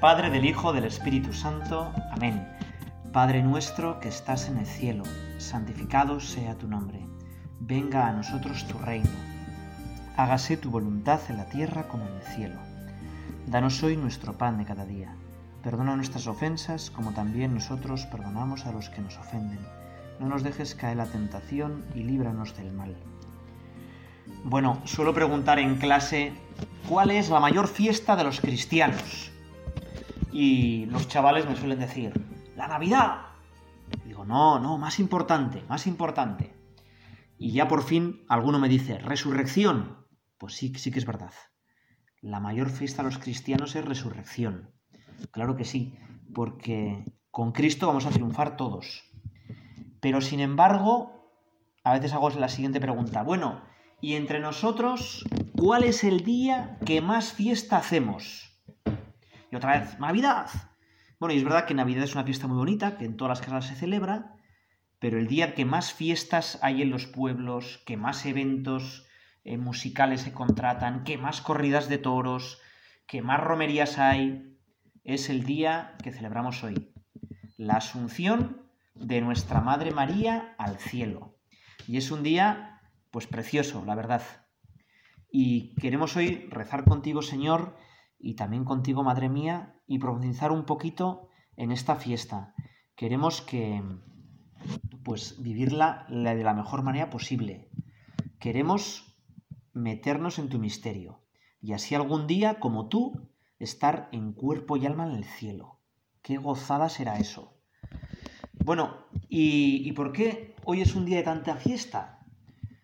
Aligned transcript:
Padre, 0.00 0.28
del 0.28 0.44
Hijo, 0.44 0.74
del 0.74 0.84
Espíritu 0.84 1.32
Santo. 1.32 1.90
Amén. 2.12 2.46
Padre 3.14 3.42
nuestro 3.42 3.98
que 3.98 4.08
estás 4.08 4.46
en 4.46 4.58
el 4.58 4.66
cielo, 4.66 5.04
santificado 5.38 6.20
sea 6.20 6.54
tu 6.54 6.68
nombre. 6.68 7.00
Venga 7.60 8.06
a 8.06 8.12
nosotros 8.12 8.68
tu 8.68 8.76
reino. 8.76 9.08
Hágase 10.18 10.58
tu 10.58 10.70
voluntad 10.70 11.20
en 11.30 11.38
la 11.38 11.46
tierra 11.46 11.88
como 11.88 12.06
en 12.06 12.14
el 12.14 12.22
cielo. 12.22 12.60
Danos 13.46 13.82
hoy 13.82 13.96
nuestro 13.96 14.36
pan 14.36 14.58
de 14.58 14.66
cada 14.66 14.84
día. 14.84 15.16
Perdona 15.62 15.96
nuestras 15.96 16.26
ofensas 16.26 16.90
como 16.90 17.12
también 17.12 17.54
nosotros 17.54 18.04
perdonamos 18.04 18.66
a 18.66 18.72
los 18.72 18.90
que 18.90 19.00
nos 19.00 19.16
ofenden. 19.16 19.60
No 20.20 20.28
nos 20.28 20.42
dejes 20.42 20.74
caer 20.74 20.98
la 20.98 21.06
tentación 21.06 21.86
y 21.94 22.02
líbranos 22.02 22.54
del 22.54 22.70
mal. 22.70 22.94
Bueno, 24.44 24.82
suelo 24.84 25.14
preguntar 25.14 25.58
en 25.58 25.76
clase 25.76 26.34
cuál 26.86 27.10
es 27.10 27.30
la 27.30 27.40
mayor 27.40 27.66
fiesta 27.66 28.14
de 28.14 28.24
los 28.24 28.42
cristianos. 28.42 29.32
Y 30.32 30.86
los 30.86 31.08
chavales 31.08 31.48
me 31.48 31.56
suelen 31.56 31.78
decir, 31.78 32.12
la 32.56 32.68
Navidad. 32.68 33.26
digo, 34.04 34.24
no, 34.24 34.58
no, 34.58 34.78
más 34.78 34.98
importante, 34.98 35.62
más 35.68 35.86
importante. 35.86 36.54
Y 37.38 37.52
ya 37.52 37.68
por 37.68 37.82
fin 37.82 38.24
alguno 38.28 38.58
me 38.58 38.68
dice, 38.68 38.98
resurrección. 38.98 40.06
Pues 40.38 40.54
sí, 40.54 40.72
sí 40.76 40.90
que 40.90 40.98
es 40.98 41.06
verdad. 41.06 41.32
La 42.20 42.40
mayor 42.40 42.70
fiesta 42.70 43.02
de 43.02 43.10
los 43.10 43.18
cristianos 43.18 43.76
es 43.76 43.84
resurrección. 43.84 44.72
Claro 45.30 45.56
que 45.56 45.64
sí, 45.64 45.98
porque 46.34 47.04
con 47.30 47.52
Cristo 47.52 47.86
vamos 47.86 48.06
a 48.06 48.10
triunfar 48.10 48.56
todos. 48.56 49.04
Pero 50.00 50.20
sin 50.20 50.40
embargo, 50.40 51.30
a 51.84 51.92
veces 51.92 52.12
hago 52.12 52.30
la 52.30 52.48
siguiente 52.48 52.80
pregunta. 52.80 53.22
Bueno, 53.22 53.62
y 54.00 54.14
entre 54.14 54.40
nosotros, 54.40 55.24
¿cuál 55.56 55.84
es 55.84 56.04
el 56.04 56.24
día 56.24 56.78
que 56.84 57.00
más 57.00 57.32
fiesta 57.32 57.76
hacemos? 57.78 58.45
Y 59.50 59.56
otra 59.56 59.78
vez, 59.78 59.98
Navidad. 59.98 60.48
Bueno, 61.18 61.34
y 61.34 61.38
es 61.38 61.44
verdad 61.44 61.66
que 61.66 61.74
Navidad 61.74 62.04
es 62.04 62.14
una 62.14 62.24
fiesta 62.24 62.46
muy 62.46 62.56
bonita, 62.56 62.96
que 62.96 63.04
en 63.04 63.16
todas 63.16 63.38
las 63.38 63.46
casas 63.46 63.66
se 63.66 63.74
celebra, 63.74 64.34
pero 64.98 65.18
el 65.18 65.28
día 65.28 65.54
que 65.54 65.64
más 65.64 65.92
fiestas 65.92 66.58
hay 66.62 66.82
en 66.82 66.90
los 66.90 67.06
pueblos, 67.06 67.82
que 67.86 67.96
más 67.96 68.26
eventos 68.26 69.06
eh, 69.44 69.56
musicales 69.58 70.22
se 70.22 70.32
contratan, 70.32 71.04
que 71.04 71.18
más 71.18 71.40
corridas 71.40 71.88
de 71.88 71.98
toros, 71.98 72.60
que 73.06 73.22
más 73.22 73.40
romerías 73.40 73.98
hay, 73.98 74.58
es 75.04 75.30
el 75.30 75.44
día 75.44 75.96
que 76.02 76.12
celebramos 76.12 76.64
hoy. 76.64 76.92
La 77.56 77.74
Asunción 77.74 78.62
de 78.94 79.20
nuestra 79.20 79.60
Madre 79.60 79.92
María 79.92 80.54
al 80.58 80.78
cielo. 80.78 81.36
Y 81.86 81.96
es 81.96 82.10
un 82.10 82.22
día 82.22 82.80
pues 83.10 83.26
precioso, 83.26 83.84
la 83.86 83.94
verdad. 83.94 84.22
Y 85.30 85.74
queremos 85.76 86.16
hoy 86.16 86.48
rezar 86.50 86.84
contigo, 86.84 87.22
Señor, 87.22 87.76
y 88.18 88.34
también 88.34 88.64
contigo, 88.64 89.02
Madre 89.02 89.28
mía, 89.28 89.80
y 89.86 89.98
profundizar 89.98 90.52
un 90.52 90.64
poquito 90.64 91.28
en 91.56 91.72
esta 91.72 91.96
fiesta. 91.96 92.54
Queremos 92.94 93.42
que, 93.42 93.82
pues, 95.04 95.40
vivirla 95.42 96.06
de 96.08 96.42
la 96.42 96.54
mejor 96.54 96.82
manera 96.82 97.10
posible. 97.10 97.70
Queremos 98.38 99.16
meternos 99.72 100.38
en 100.38 100.48
tu 100.48 100.58
misterio 100.58 101.20
y 101.60 101.72
así 101.72 101.94
algún 101.94 102.26
día, 102.26 102.58
como 102.60 102.88
tú, 102.88 103.28
estar 103.58 104.08
en 104.12 104.32
cuerpo 104.32 104.76
y 104.76 104.86
alma 104.86 105.06
en 105.06 105.16
el 105.16 105.24
cielo. 105.24 105.80
Qué 106.22 106.36
gozada 106.38 106.88
será 106.88 107.18
eso. 107.18 107.58
Bueno, 108.52 109.06
¿y, 109.28 109.88
¿y 109.88 109.92
por 109.92 110.12
qué 110.12 110.54
hoy 110.64 110.80
es 110.80 110.94
un 110.94 111.04
día 111.04 111.18
de 111.18 111.22
tanta 111.22 111.56
fiesta? 111.56 112.20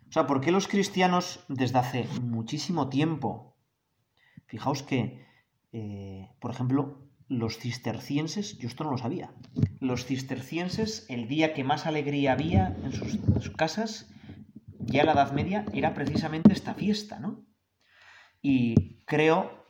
O 0.09 0.12
sea, 0.12 0.26
¿por 0.26 0.41
qué 0.41 0.53
los 0.53 0.69
cristianos 0.69 1.44
desde 1.48 1.78
hace 1.78 2.09
muchísimo 2.21 2.88
tiempo? 2.88 3.51
Fijaos 4.52 4.82
que, 4.82 5.24
eh, 5.72 6.28
por 6.38 6.50
ejemplo, 6.50 7.08
los 7.26 7.56
cistercienses, 7.56 8.58
yo 8.58 8.68
esto 8.68 8.84
no 8.84 8.90
lo 8.90 8.98
sabía, 8.98 9.32
los 9.80 10.04
cistercienses, 10.04 11.06
el 11.08 11.26
día 11.26 11.54
que 11.54 11.64
más 11.64 11.86
alegría 11.86 12.34
había 12.34 12.76
en 12.84 12.92
sus, 12.92 13.18
casas, 13.56 14.12
ya 14.78 15.00
en 15.00 15.06
la 15.06 15.12
Edad 15.12 15.32
Media, 15.32 15.64
era 15.72 15.94
precisamente 15.94 16.52
esta 16.52 16.74
fiesta, 16.74 17.18
¿no? 17.18 17.46
Y 18.42 19.02
creo 19.06 19.64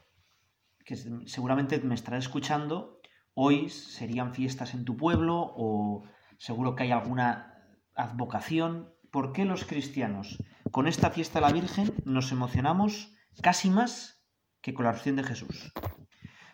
que 0.84 0.96
seguramente 0.96 1.78
me 1.78 1.94
estará 1.94 2.18
escuchando, 2.18 3.00
hoy 3.34 3.70
serían 3.70 4.34
fiestas 4.34 4.74
en 4.74 4.84
tu 4.84 4.96
pueblo 4.96 5.52
o 5.54 6.02
seguro 6.38 6.74
que 6.74 6.82
hay 6.82 6.90
alguna 6.90 7.54
advocación 7.94 8.92
por 9.12 9.32
qué 9.32 9.44
los 9.44 9.64
cristianos 9.64 10.42
con 10.72 10.88
esta 10.88 11.10
fiesta 11.10 11.38
de 11.38 11.46
la 11.46 11.52
Virgen 11.52 11.94
nos 12.04 12.32
emocionamos 12.32 13.14
casi 13.42 13.70
más 13.70 14.21
que 14.62 14.72
con 14.72 14.84
la 14.84 14.90
oración 14.90 15.16
de 15.16 15.24
Jesús. 15.24 15.74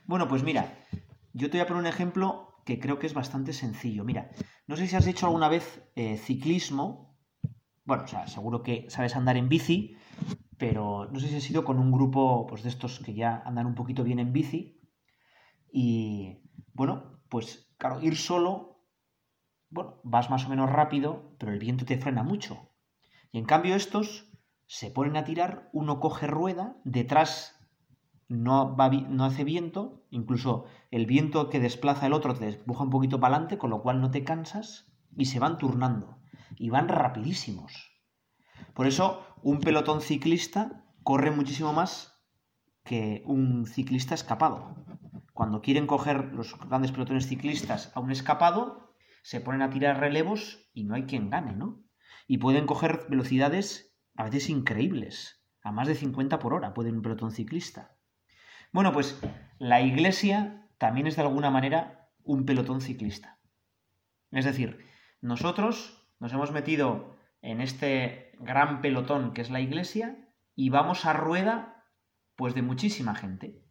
Bueno, 0.07 0.27
pues 0.29 0.43
mira, 0.43 0.75
yo 1.33 1.51
te 1.51 1.59
voy 1.59 1.61
a 1.61 1.67
poner 1.67 1.83
un 1.83 1.87
ejemplo 1.87 2.63
que 2.65 2.81
creo 2.81 2.99
que 2.99 3.07
es 3.07 3.15
bastante 3.15 3.53
sencillo. 3.53 4.05
Mira, 4.05 4.31
no 4.67 4.77
sé 4.77 4.87
si 4.87 4.97
has 4.97 5.07
hecho 5.07 5.27
alguna 5.27 5.49
vez 5.49 5.83
eh, 5.95 6.17
ciclismo. 6.17 7.19
Bueno, 7.85 8.05
o 8.05 8.09
sea, 8.09 8.27
seguro 8.27 8.63
que 8.63 8.87
sabes 8.89 9.17
andar 9.17 9.37
en 9.37 9.49
bici, 9.49 9.97
pero 10.59 11.09
no 11.11 11.21
sé 11.21 11.29
si 11.29 11.37
has 11.37 11.51
ido 11.51 11.65
con 11.65 11.79
un 11.79 11.93
grupo 11.93 12.47
pues, 12.47 12.63
de 12.63 12.71
estos 12.71 12.99
que 12.99 13.15
ya 13.15 13.43
andan 13.45 13.67
un 13.67 13.75
poquito 13.75 14.03
bien 14.03 14.19
en 14.19 14.33
bici. 14.33 14.81
Y 15.71 16.43
bueno, 16.73 17.21
pues 17.29 17.75
claro, 17.79 18.01
ir 18.03 18.17
solo 18.17 18.79
bueno, 19.71 20.01
vas 20.03 20.31
más 20.31 20.47
o 20.47 20.49
menos 20.49 20.71
rápido, 20.71 21.35
pero 21.39 21.53
el 21.53 21.59
viento 21.59 21.85
te 21.85 21.99
frena 21.99 22.23
mucho. 22.23 22.71
Y 23.33 23.39
en 23.39 23.45
cambio 23.45 23.75
estos 23.75 24.31
se 24.67 24.91
ponen 24.91 25.17
a 25.17 25.25
tirar, 25.25 25.69
uno 25.73 26.01
coge 26.01 26.27
rueda, 26.27 26.77
detrás 26.85 27.58
no, 28.28 28.77
va, 28.77 28.91
no 28.91 29.25
hace 29.25 29.44
viento, 29.44 30.05
incluso 30.11 30.66
el 30.91 31.06
viento 31.06 31.49
que 31.49 31.61
desplaza 31.61 32.06
el 32.06 32.12
otro 32.12 32.34
te 32.34 32.49
empuja 32.49 32.84
un 32.84 32.91
poquito 32.91 33.19
para 33.21 33.34
adelante, 33.34 33.59
con 33.59 33.71
lo 33.71 33.83
cual 33.83 34.00
no 34.00 34.11
te 34.11 34.25
cansas, 34.25 34.93
y 35.16 35.25
se 35.27 35.39
van 35.39 35.59
turnando, 35.59 36.19
y 36.56 36.71
van 36.71 36.88
rapidísimos. 36.88 37.91
Por 38.75 38.87
eso, 38.87 39.25
un 39.43 39.61
pelotón 39.61 40.00
ciclista 40.00 40.84
corre 41.03 41.31
muchísimo 41.31 41.72
más 41.72 42.21
que 42.84 43.22
un 43.27 43.67
ciclista 43.67 44.15
escapado. 44.15 44.77
Cuando 45.33 45.61
quieren 45.61 45.87
coger 45.87 46.34
los 46.34 46.59
grandes 46.59 46.93
pelotones 46.93 47.27
ciclistas 47.27 47.93
a 47.94 48.00
un 48.00 48.11
escapado, 48.11 48.94
se 49.22 49.41
ponen 49.41 49.62
a 49.62 49.71
tirar 49.71 50.00
relevos 50.00 50.69
y 50.72 50.84
no 50.84 50.94
hay 50.94 51.05
quien 51.05 51.31
gane, 51.31 51.55
¿no? 51.55 51.83
Y 52.27 52.38
pueden 52.38 52.67
coger 52.67 53.06
velocidades 53.09 53.94
a 54.17 54.25
veces 54.25 54.50
increíbles, 54.50 55.44
a 55.62 55.72
más 55.72 55.87
de 55.87 55.94
50 55.94 56.38
por 56.38 56.55
hora 56.55 56.75
puede 56.75 56.91
un 56.91 57.03
pelotón 57.03 57.31
ciclista. 57.31 57.98
Bueno, 58.73 58.93
pues 58.93 59.21
la 59.59 59.81
iglesia 59.81 60.67
también 60.79 61.06
es 61.06 61.17
de 61.17 61.23
alguna 61.23 61.51
manera 61.51 62.11
un 62.23 62.45
pelotón 62.45 62.81
ciclista. 62.81 63.39
Es 64.31 64.45
decir, 64.45 64.84
nosotros 65.21 66.06
nos 66.21 66.33
hemos 66.33 66.53
metido 66.53 67.17
en 67.41 67.61
este 67.61 68.33
gran 68.39 68.81
pelotón 68.81 69.33
que 69.33 69.41
es 69.41 69.51
la 69.51 69.61
iglesia 69.61 70.29
y 70.55 70.71
vamos 70.71 71.06
a 71.06 71.12
rueda 71.12 71.87
pues 72.37 72.55
de 72.55 72.62
muchísima 72.62 73.15
gente. 73.15 73.65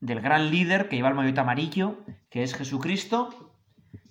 Del 0.00 0.20
gran 0.20 0.50
líder 0.50 0.88
que 0.88 0.96
lleva 0.96 1.08
el 1.08 1.14
maillot 1.14 1.38
amarillo, 1.38 2.04
que 2.30 2.42
es 2.42 2.54
Jesucristo, 2.54 3.54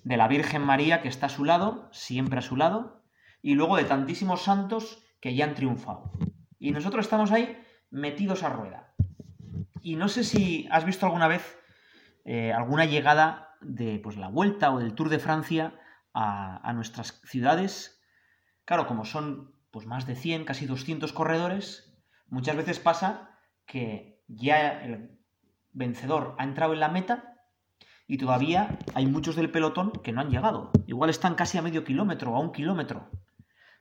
de 0.02 0.16
la 0.16 0.28
Virgen 0.28 0.62
María 0.62 1.02
que 1.02 1.08
está 1.08 1.26
a 1.26 1.30
su 1.30 1.44
lado, 1.44 1.88
siempre 1.92 2.38
a 2.38 2.42
su 2.42 2.56
lado, 2.56 3.02
y 3.42 3.54
luego 3.54 3.76
de 3.76 3.84
tantísimos 3.84 4.42
santos 4.42 5.02
que 5.20 5.34
ya 5.34 5.44
han 5.44 5.54
triunfado. 5.54 6.12
Y 6.58 6.72
nosotros 6.72 7.06
estamos 7.06 7.32
ahí 7.32 7.58
metidos 7.90 8.42
a 8.42 8.50
rueda. 8.50 8.83
Y 9.84 9.96
no 9.96 10.08
sé 10.08 10.24
si 10.24 10.66
has 10.70 10.86
visto 10.86 11.04
alguna 11.04 11.28
vez 11.28 11.58
eh, 12.24 12.54
alguna 12.54 12.86
llegada 12.86 13.50
de 13.60 14.00
pues, 14.02 14.16
la 14.16 14.28
Vuelta 14.28 14.72
o 14.72 14.78
del 14.78 14.94
Tour 14.94 15.10
de 15.10 15.18
Francia 15.18 15.78
a, 16.14 16.72
nuestras 16.72 17.20
ciudades. 17.26 18.02
Claro, 18.64 18.86
como 18.86 19.04
son 19.04 19.54
pues, 19.70 19.84
más 19.84 20.06
de 20.06 20.16
100, 20.16 20.46
casi 20.46 20.64
200 20.64 21.12
corredores, 21.12 21.94
muchas 22.28 22.56
veces 22.56 22.78
pasa 22.78 23.38
que 23.66 24.22
ya 24.26 24.82
el 24.82 25.18
vencedor 25.72 26.34
ha 26.38 26.44
entrado 26.44 26.72
en 26.72 26.80
la 26.80 26.88
meta 26.88 27.36
y 28.06 28.16
todavía 28.16 28.78
hay 28.94 29.04
muchos 29.04 29.36
del 29.36 29.50
pelotón 29.50 29.92
que 30.02 30.12
no 30.12 30.22
han 30.22 30.30
llegado. 30.30 30.70
Igual 30.86 31.10
están 31.10 31.34
casi 31.34 31.58
a 31.58 31.62
medio 31.62 31.84
kilómetro 31.84 32.32
o 32.32 32.36
a 32.36 32.40
un 32.40 32.52
kilómetro. 32.52 33.10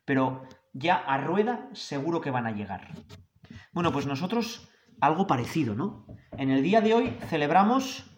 Pero 0.04 0.50
ya 0.74 0.98
a 0.98 1.18
rueda 1.18 1.70
seguro 1.72 2.20
que 2.20 2.32
van 2.32 2.46
a 2.46 2.52
llegar. 2.52 2.90
Bueno, 3.72 3.94
pues 3.94 4.06
nosotros 4.06 4.70
algo 5.04 5.28
parecido, 5.28 5.76
¿no? 5.76 6.06
En 6.38 6.50
el 6.50 6.64
día 6.64 6.80
de 6.80 6.94
hoy 6.94 7.18
celebramos 7.28 8.10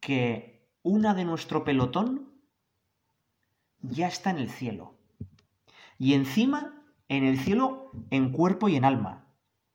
que 0.00 0.70
una 0.82 1.12
de 1.12 1.26
nuestro 1.26 1.64
pelotón 1.64 2.32
ya 3.82 4.08
está 4.08 4.30
en 4.30 4.38
el 4.38 4.48
cielo. 4.48 4.98
Y 5.98 6.14
encima, 6.14 6.82
en 7.08 7.24
el 7.24 7.38
cielo, 7.38 7.90
en 8.08 8.32
cuerpo 8.32 8.70
y 8.70 8.76
en 8.76 8.86
alma. 8.86 9.26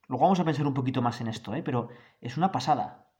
Luego 0.08 0.24
vamos 0.24 0.40
a 0.40 0.44
pensar 0.44 0.66
un 0.66 0.74
poquito 0.74 1.04
más 1.04 1.22
en 1.22 1.28
esto, 1.28 1.54
¿eh? 1.54 1.62
pero 1.62 1.90
es 2.20 2.36
una 2.36 2.52
pasada. 2.52 3.12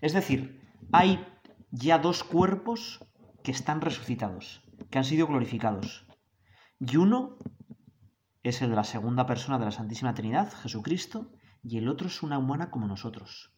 Es 0.00 0.12
decir, 0.12 0.60
hay 0.90 1.24
ya 1.70 1.98
dos 1.98 2.24
cuerpos 2.24 2.98
que 3.44 3.52
están 3.52 3.80
resucitados, 3.80 4.60
que 4.90 4.98
han 4.98 5.04
sido 5.04 5.28
glorificados. 5.28 6.04
Y 6.80 6.96
uno 6.96 7.38
es 8.42 8.60
el 8.60 8.70
de 8.70 8.76
la 8.76 8.84
segunda 8.84 9.24
persona 9.24 9.60
de 9.60 9.66
la 9.66 9.70
Santísima 9.70 10.14
Trinidad, 10.14 10.52
Jesucristo, 10.52 11.30
y 11.64 11.78
el 11.78 11.88
otro 11.88 12.08
es 12.08 12.22
una 12.22 12.38
humana 12.38 12.70
como 12.70 12.86
nosotros. 12.86 13.52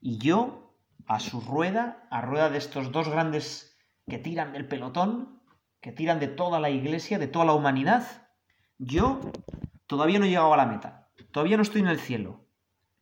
Y 0.00 0.18
yo, 0.18 0.76
a 1.06 1.20
su 1.20 1.40
rueda, 1.40 2.06
a 2.10 2.20
rueda 2.20 2.50
de 2.50 2.58
estos 2.58 2.92
dos 2.92 3.08
grandes 3.08 3.78
que 4.06 4.18
tiran 4.18 4.52
del 4.52 4.68
pelotón, 4.68 5.40
que 5.80 5.92
tiran 5.92 6.20
de 6.20 6.28
toda 6.28 6.60
la 6.60 6.70
iglesia, 6.70 7.18
de 7.18 7.28
toda 7.28 7.46
la 7.46 7.54
humanidad, 7.54 8.28
yo 8.78 9.20
todavía 9.86 10.18
no 10.18 10.26
he 10.26 10.28
llegado 10.28 10.52
a 10.52 10.58
la 10.58 10.66
meta, 10.66 11.08
todavía 11.32 11.56
no 11.56 11.62
estoy 11.62 11.80
en 11.80 11.88
el 11.88 11.98
cielo, 11.98 12.46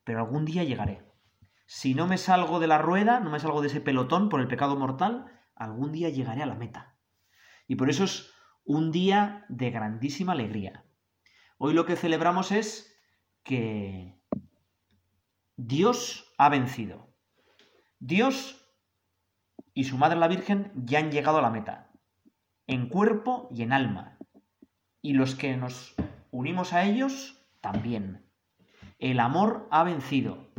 pero 0.04 0.20
algún 0.20 0.44
día 0.44 0.62
llegaré. 0.62 1.02
Si 1.66 1.94
no 1.94 2.06
me 2.06 2.18
salgo 2.18 2.60
de 2.60 2.68
la 2.68 2.78
rueda, 2.78 3.20
no 3.20 3.30
me 3.30 3.40
salgo 3.40 3.60
de 3.60 3.68
ese 3.68 3.80
pelotón 3.80 4.28
por 4.28 4.40
el 4.40 4.48
pecado 4.48 4.76
mortal, 4.76 5.26
algún 5.56 5.92
día 5.92 6.10
llegaré 6.10 6.42
a 6.42 6.46
la 6.46 6.54
meta. 6.54 6.96
Y 7.66 7.76
por 7.76 7.90
eso 7.90 8.04
es 8.04 8.30
un 8.64 8.92
día 8.92 9.46
de 9.48 9.70
grandísima 9.70 10.32
alegría. 10.32 10.84
Hoy 11.58 11.74
lo 11.74 11.86
que 11.86 11.96
celebramos 11.96 12.52
es 12.52 12.93
que 13.44 14.18
Dios 15.56 16.34
ha 16.38 16.48
vencido. 16.48 17.14
Dios 18.00 18.66
y 19.74 19.84
su 19.84 19.98
Madre 19.98 20.18
la 20.18 20.28
Virgen 20.28 20.72
ya 20.74 20.98
han 20.98 21.12
llegado 21.12 21.38
a 21.38 21.42
la 21.42 21.50
meta, 21.50 21.92
en 22.66 22.88
cuerpo 22.88 23.48
y 23.52 23.62
en 23.62 23.72
alma. 23.72 24.18
Y 25.02 25.12
los 25.12 25.34
que 25.34 25.56
nos 25.56 25.94
unimos 26.30 26.72
a 26.72 26.84
ellos, 26.84 27.46
también. 27.60 28.24
El 28.98 29.20
amor 29.20 29.68
ha 29.70 29.84
vencido. 29.84 30.50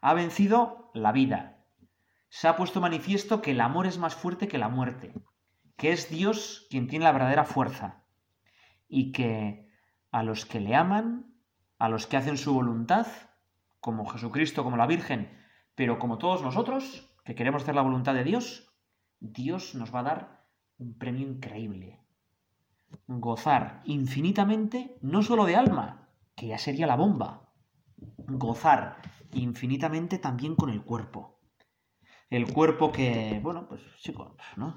Ha 0.00 0.14
vencido 0.14 0.90
la 0.94 1.12
vida. 1.12 1.64
Se 2.28 2.48
ha 2.48 2.56
puesto 2.56 2.80
manifiesto 2.80 3.42
que 3.42 3.52
el 3.52 3.60
amor 3.60 3.86
es 3.86 3.98
más 3.98 4.14
fuerte 4.14 4.48
que 4.48 4.58
la 4.58 4.68
muerte, 4.68 5.12
que 5.76 5.92
es 5.92 6.10
Dios 6.10 6.66
quien 6.70 6.88
tiene 6.88 7.04
la 7.04 7.12
verdadera 7.12 7.44
fuerza 7.44 8.04
y 8.88 9.12
que 9.12 9.68
a 10.10 10.22
los 10.22 10.46
que 10.46 10.60
le 10.60 10.74
aman, 10.74 11.31
a 11.82 11.88
los 11.88 12.06
que 12.06 12.16
hacen 12.16 12.38
su 12.38 12.54
voluntad, 12.54 13.08
como 13.80 14.06
Jesucristo, 14.06 14.62
como 14.62 14.76
la 14.76 14.86
Virgen, 14.86 15.36
pero 15.74 15.98
como 15.98 16.16
todos 16.16 16.40
nosotros, 16.40 17.12
que 17.24 17.34
queremos 17.34 17.62
hacer 17.64 17.74
la 17.74 17.82
voluntad 17.82 18.14
de 18.14 18.22
Dios, 18.22 18.72
Dios 19.18 19.74
nos 19.74 19.92
va 19.92 19.98
a 19.98 20.04
dar 20.04 20.46
un 20.78 20.96
premio 20.96 21.26
increíble. 21.26 21.98
Gozar 23.08 23.82
infinitamente, 23.84 24.96
no 25.00 25.24
solo 25.24 25.44
de 25.44 25.56
alma, 25.56 26.08
que 26.36 26.46
ya 26.46 26.58
sería 26.58 26.86
la 26.86 26.94
bomba, 26.94 27.50
gozar 27.96 28.98
infinitamente 29.32 30.18
también 30.18 30.54
con 30.54 30.70
el 30.70 30.84
cuerpo. 30.84 31.40
El 32.30 32.52
cuerpo 32.52 32.92
que, 32.92 33.40
bueno, 33.42 33.66
pues 33.66 33.80
chicos, 33.98 34.30
¿no? 34.54 34.76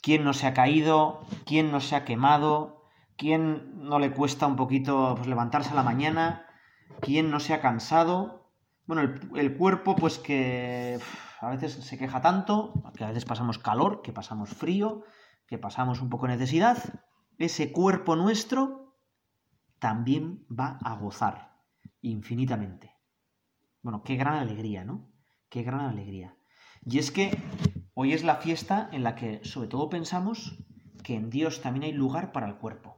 ¿Quién 0.00 0.24
no 0.24 0.32
se 0.32 0.46
ha 0.46 0.54
caído? 0.54 1.26
¿Quién 1.44 1.70
no 1.70 1.80
se 1.80 1.96
ha 1.96 2.06
quemado? 2.06 2.81
¿Quién 3.22 3.88
no 3.88 4.00
le 4.00 4.10
cuesta 4.10 4.48
un 4.48 4.56
poquito 4.56 5.14
pues, 5.14 5.28
levantarse 5.28 5.70
a 5.70 5.74
la 5.76 5.84
mañana? 5.84 6.44
¿Quién 7.00 7.30
no 7.30 7.38
se 7.38 7.54
ha 7.54 7.60
cansado? 7.60 8.50
Bueno, 8.84 9.14
el, 9.36 9.56
cuerpo, 9.56 9.94
pues 9.94 10.18
que 10.18 10.98
a 11.38 11.48
veces 11.50 11.72
se 11.72 11.96
queja 11.96 12.20
tanto, 12.20 12.82
que 12.96 13.04
a 13.04 13.06
veces 13.06 13.24
pasamos 13.24 13.60
calor, 13.60 14.02
que 14.02 14.12
pasamos 14.12 14.50
frío, 14.50 15.04
que 15.46 15.56
pasamos 15.56 16.02
un 16.02 16.10
poco 16.10 16.26
necesidad. 16.26 16.78
Ese 17.38 17.70
cuerpo 17.70 18.16
nuestro 18.16 18.96
también 19.78 20.44
va 20.50 20.80
a 20.82 20.96
gozar 20.96 21.60
infinitamente. 22.00 22.92
Bueno, 23.82 24.02
qué 24.02 24.16
gran 24.16 24.34
alegría, 24.34 24.82
¿no? 24.82 25.12
Qué 25.48 25.62
gran 25.62 25.82
alegría. 25.82 26.36
Y 26.84 26.98
es 26.98 27.12
que 27.12 27.40
hoy 27.94 28.14
es 28.14 28.24
la 28.24 28.38
fiesta 28.38 28.88
en 28.90 29.04
la 29.04 29.14
que 29.14 29.44
sobre 29.44 29.68
todo 29.68 29.88
pensamos 29.88 30.58
que 31.04 31.14
en 31.14 31.30
Dios 31.30 31.60
también 31.60 31.84
hay 31.84 31.92
lugar 31.92 32.32
para 32.32 32.48
el 32.48 32.56
cuerpo. 32.56 32.96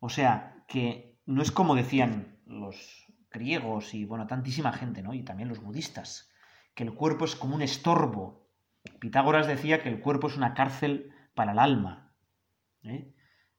O 0.00 0.08
sea, 0.08 0.64
que 0.66 1.20
no 1.26 1.42
es 1.42 1.52
como 1.52 1.74
decían 1.74 2.40
los 2.46 3.06
griegos 3.30 3.94
y, 3.94 4.04
bueno, 4.04 4.26
tantísima 4.26 4.72
gente, 4.72 5.02
¿no? 5.02 5.14
Y 5.14 5.22
también 5.22 5.48
los 5.48 5.62
budistas, 5.62 6.30
que 6.74 6.82
el 6.82 6.94
cuerpo 6.94 7.24
es 7.24 7.36
como 7.36 7.54
un 7.54 7.62
estorbo. 7.62 8.48
Pitágoras 8.98 9.46
decía 9.46 9.82
que 9.82 9.88
el 9.88 10.00
cuerpo 10.00 10.26
es 10.26 10.36
una 10.36 10.54
cárcel 10.54 11.12
para 11.34 11.52
el 11.52 11.58
alma. 11.58 12.12
¿eh? 12.82 13.14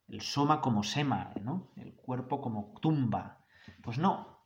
El 0.07 0.21
soma 0.21 0.61
como 0.61 0.83
sema, 0.83 1.33
¿no? 1.41 1.71
El 1.77 1.93
cuerpo 1.95 2.41
como 2.41 2.73
tumba. 2.81 3.45
Pues 3.83 3.97
no. 3.97 4.45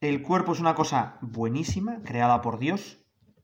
El 0.00 0.22
cuerpo 0.22 0.52
es 0.52 0.60
una 0.60 0.74
cosa 0.74 1.18
buenísima, 1.20 2.02
creada 2.02 2.40
por 2.40 2.58
Dios. 2.58 2.98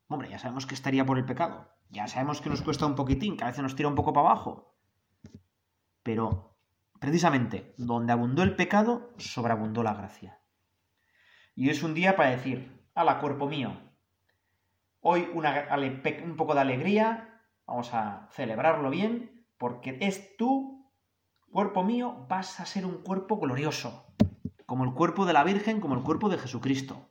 Hombre, 0.09 0.31
ya 0.31 0.39
sabemos 0.39 0.67
que 0.67 0.75
estaría 0.75 1.07
por 1.07 1.19
el 1.19 1.25
pecado. 1.25 1.71
Ya 1.91 2.07
sabemos 2.09 2.41
que 2.41 2.51
nos 2.51 2.63
cuesta 2.63 2.87
un 2.87 2.95
poquitín, 2.95 3.37
que 3.37 3.45
a 3.45 3.49
veces 3.49 3.63
nos 3.63 3.77
tira 3.77 3.89
un 3.89 3.95
poco 3.95 4.13
para 4.13 4.31
abajo. 4.31 4.75
Pero 6.03 6.52
Precisamente, 7.03 7.75
donde 7.79 8.13
abundó 8.13 8.45
el 8.45 8.55
pecado, 8.55 9.11
sobreabundó 9.17 9.83
la 9.83 9.93
gracia. 9.93 10.39
Y 11.57 11.69
es 11.69 11.83
un 11.83 11.95
día 11.95 12.15
para 12.15 12.31
decir, 12.31 12.81
ala, 12.95 13.19
cuerpo 13.19 13.49
mío, 13.49 13.73
hoy 15.01 15.29
un 15.35 16.37
poco 16.37 16.55
de 16.55 16.61
alegría, 16.61 17.41
vamos 17.67 17.93
a 17.93 18.29
celebrarlo 18.31 18.89
bien, 18.89 19.45
porque 19.59 19.99
es 20.01 20.37
tú, 20.37 20.89
cuerpo 21.51 21.83
mío, 21.83 22.25
vas 22.29 22.61
a 22.61 22.67
ser 22.67 22.87
un 22.87 23.03
cuerpo 23.03 23.37
glorioso, 23.37 24.07
como 24.65 24.85
el 24.85 24.93
cuerpo 24.93 25.27
de 25.27 25.33
la 25.33 25.43
Virgen, 25.43 25.81
como 25.81 25.97
el 25.97 26.05
cuerpo 26.05 26.29
de 26.29 26.39
Jesucristo. 26.39 27.09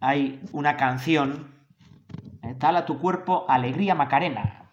Hay 0.00 0.42
una 0.52 0.78
canción, 0.78 1.54
¿eh? 2.42 2.54
tal 2.58 2.76
a 2.76 2.86
tu 2.86 2.98
cuerpo 2.98 3.44
alegría 3.46 3.94
Macarena, 3.94 4.72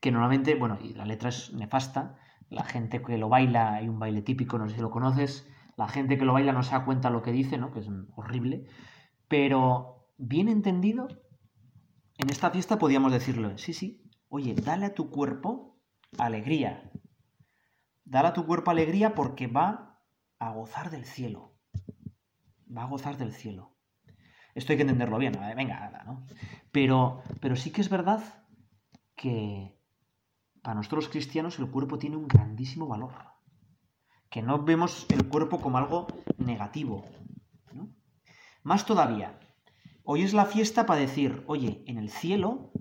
que 0.00 0.10
normalmente, 0.10 0.54
bueno, 0.54 0.78
y 0.80 0.94
la 0.94 1.04
letra 1.04 1.28
es 1.28 1.52
nefasta, 1.52 2.16
la 2.50 2.64
gente 2.64 3.02
que 3.02 3.18
lo 3.18 3.28
baila, 3.28 3.74
hay 3.74 3.88
un 3.88 3.98
baile 3.98 4.22
típico, 4.22 4.58
no 4.58 4.68
sé 4.68 4.76
si 4.76 4.80
lo 4.80 4.90
conoces, 4.90 5.48
la 5.76 5.88
gente 5.88 6.16
que 6.16 6.24
lo 6.24 6.32
baila 6.32 6.52
no 6.52 6.62
se 6.62 6.72
da 6.72 6.84
cuenta 6.84 7.10
lo 7.10 7.22
que 7.22 7.32
dice, 7.32 7.58
¿no? 7.58 7.72
Que 7.72 7.80
es 7.80 7.88
horrible, 8.14 8.66
pero 9.28 10.08
bien 10.16 10.48
entendido, 10.48 11.08
en 12.18 12.30
esta 12.30 12.50
fiesta 12.50 12.78
podíamos 12.78 13.12
decirlo, 13.12 13.56
sí, 13.58 13.72
sí, 13.72 14.02
oye, 14.28 14.54
dale 14.54 14.86
a 14.86 14.94
tu 14.94 15.10
cuerpo 15.10 15.78
alegría, 16.18 16.90
dale 18.04 18.28
a 18.28 18.32
tu 18.32 18.46
cuerpo 18.46 18.70
alegría 18.70 19.14
porque 19.14 19.46
va 19.46 20.00
a 20.38 20.50
gozar 20.52 20.90
del 20.90 21.04
cielo, 21.04 21.56
va 22.74 22.82
a 22.82 22.88
gozar 22.88 23.16
del 23.16 23.32
cielo. 23.32 23.74
Esto 24.54 24.72
hay 24.72 24.78
que 24.78 24.82
entenderlo 24.82 25.18
bien, 25.18 25.34
venga, 25.54 26.02
¿no? 26.06 26.24
Pero, 26.72 27.22
pero 27.40 27.56
sí 27.56 27.70
que 27.70 27.82
es 27.82 27.90
verdad 27.90 28.22
que 29.14 29.75
para 30.66 30.74
nosotros 30.74 31.08
cristianos 31.08 31.60
el 31.60 31.70
cuerpo 31.70 31.96
tiene 31.96 32.16
un 32.16 32.26
grandísimo 32.26 32.88
valor. 32.88 33.12
Que 34.28 34.42
no 34.42 34.64
vemos 34.64 35.06
el 35.10 35.28
cuerpo 35.28 35.60
como 35.60 35.78
algo 35.78 36.08
negativo. 36.38 37.04
Más 38.64 38.84
todavía, 38.84 39.38
hoy 40.02 40.24
es 40.24 40.34
la 40.34 40.44
fiesta 40.44 40.84
para 40.84 40.98
decir, 40.98 41.44
oye, 41.46 41.84
en 41.86 41.98
el 41.98 42.10
cielo 42.10 42.72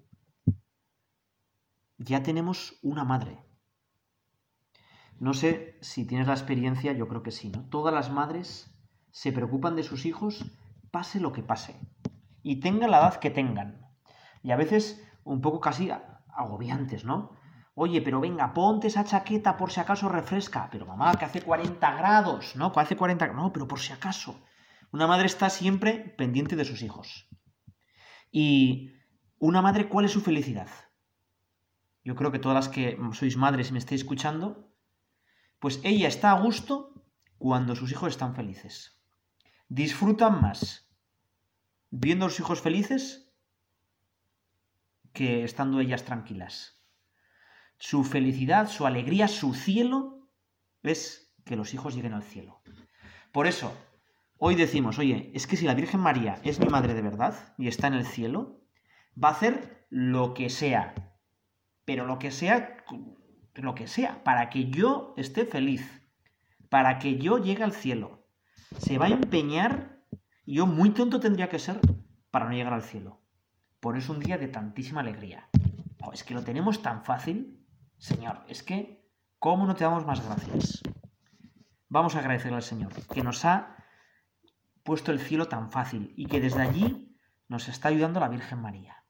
ya 1.99 2.23
tenemos 2.23 2.79
una 2.81 3.03
madre. 3.03 3.37
No 5.19 5.35
sé 5.35 5.77
si 5.81 6.07
tienes 6.07 6.25
la 6.25 6.33
experiencia, 6.33 6.91
yo 6.91 7.07
creo 7.07 7.21
que 7.21 7.29
sí, 7.29 7.51
¿no? 7.51 7.69
Todas 7.69 7.93
las 7.93 8.09
madres 8.09 8.75
se 9.11 9.31
preocupan 9.31 9.75
de 9.75 9.83
sus 9.83 10.07
hijos, 10.07 10.43
pase 10.89 11.19
lo 11.19 11.33
que 11.33 11.43
pase. 11.43 11.79
Y 12.41 12.61
tengan 12.61 12.89
la 12.89 12.97
edad 12.97 13.19
que 13.19 13.29
tengan. 13.29 13.87
Y 14.41 14.49
a 14.49 14.55
veces 14.55 15.07
un 15.23 15.41
poco 15.41 15.59
casi 15.59 15.91
agobiantes, 16.29 17.05
¿no? 17.05 17.44
Oye, 17.77 18.01
pero 18.01 18.21
venga, 18.21 18.53
ponte 18.53 18.87
esa 18.87 19.03
chaqueta 19.03 19.57
por 19.57 19.69
si 19.69 19.81
acaso 19.81 20.07
refresca. 20.07 20.69
Pero 20.71 20.85
mamá, 20.85 21.13
que 21.15 21.25
hace 21.25 21.41
40 21.41 21.95
grados, 21.95 22.55
¿no? 22.55 22.71
Que 22.71 22.79
hace 22.79 22.95
40 22.95 23.27
No, 23.33 23.51
pero 23.51 23.67
por 23.67 23.79
si 23.79 23.91
acaso. 23.91 24.41
Una 24.91 25.07
madre 25.07 25.25
está 25.25 25.49
siempre 25.49 25.99
pendiente 26.17 26.55
de 26.55 26.63
sus 26.63 26.81
hijos. 26.81 27.27
Y 28.31 28.93
una 29.39 29.61
madre, 29.61 29.89
¿cuál 29.89 30.05
es 30.05 30.11
su 30.11 30.21
felicidad? 30.21 30.69
Yo 32.05 32.15
creo 32.15 32.31
que 32.31 32.39
todas 32.39 32.55
las 32.55 32.69
que 32.69 32.97
sois 33.11 33.35
madres 33.35 33.69
y 33.69 33.73
me 33.73 33.79
estáis 33.79 34.01
escuchando, 34.01 34.71
pues 35.59 35.81
ella 35.83 36.07
está 36.07 36.31
a 36.31 36.39
gusto 36.39 36.93
cuando 37.37 37.75
sus 37.75 37.91
hijos 37.91 38.09
están 38.13 38.35
felices. 38.35 39.01
Disfrutan 39.67 40.41
más 40.41 40.89
viendo 41.89 42.25
a 42.25 42.29
sus 42.29 42.39
hijos 42.39 42.61
felices 42.61 43.33
que 45.11 45.43
estando 45.43 45.79
ellas 45.79 46.05
tranquilas. 46.05 46.84
Su 47.77 48.03
felicidad, 48.03 48.69
su 48.69 48.85
alegría, 48.85 49.27
su 49.27 49.53
cielo 49.53 50.29
es 50.83 51.33
que 51.43 51.55
los 51.55 51.73
hijos 51.73 51.95
lleguen 51.95 52.13
al 52.13 52.23
cielo. 52.23 52.61
Por 53.31 53.47
eso, 53.47 53.75
hoy 54.37 54.55
decimos, 54.55 54.97
oye, 54.97 55.31
es 55.33 55.47
que 55.47 55.57
si 55.57 55.65
la 55.65 55.73
Virgen 55.73 55.99
María 55.99 56.39
es 56.43 56.59
mi 56.59 56.67
madre 56.67 56.93
de 56.93 57.01
verdad 57.01 57.53
y 57.57 57.67
está 57.67 57.87
en 57.87 57.95
el 57.95 58.05
cielo, 58.05 58.61
va 59.21 59.29
a 59.29 59.33
hacer 59.33 59.85
lo 59.89 60.33
que 60.33 60.49
sea, 60.49 60.93
pero 61.85 62.05
lo 62.05 62.17
que 62.17 62.31
sea, 62.31 62.77
lo 63.55 63.75
que 63.75 63.87
sea, 63.87 64.23
para 64.23 64.49
que 64.49 64.69
yo 64.69 65.13
esté 65.17 65.45
feliz, 65.45 66.01
para 66.69 66.97
que 66.97 67.17
yo 67.17 67.37
llegue 67.37 67.63
al 67.63 67.73
cielo. 67.73 68.27
Se 68.79 68.97
va 68.97 69.05
a 69.05 69.09
empeñar, 69.09 70.01
yo 70.45 70.65
muy 70.65 70.89
tonto 70.91 71.19
tendría 71.19 71.49
que 71.49 71.59
ser 71.59 71.79
para 72.31 72.45
no 72.45 72.53
llegar 72.53 72.73
al 72.73 72.83
cielo. 72.83 73.21
Por 73.79 73.97
eso 73.97 74.13
un 74.13 74.19
día 74.19 74.37
de 74.37 74.47
tantísima 74.47 75.01
alegría. 75.01 75.49
es 76.13 76.23
que 76.23 76.33
lo 76.33 76.43
tenemos 76.43 76.81
tan 76.81 77.03
fácil 77.03 77.64
Señor, 78.05 78.43
es 78.47 78.61
que, 78.61 79.03
¿cómo 79.39 79.65
no 79.65 79.75
te 79.75 79.83
damos 79.83 80.05
más 80.05 80.23
gracias? 80.23 80.83
Vamos 81.89 82.15
a 82.15 82.19
agradecerle 82.19 82.57
al 82.57 82.61
Señor, 82.61 82.93
que 83.11 83.23
nos 83.23 83.43
ha 83.45 83.77
puesto 84.83 85.11
el 85.11 85.19
cielo 85.19 85.47
tan 85.47 85.71
fácil 85.71 86.13
y 86.15 86.27
que 86.27 86.39
desde 86.39 86.61
allí 86.61 87.17
nos 87.47 87.67
está 87.67 87.87
ayudando 87.87 88.19
la 88.19 88.29
Virgen 88.29 88.61
María. 88.61 89.03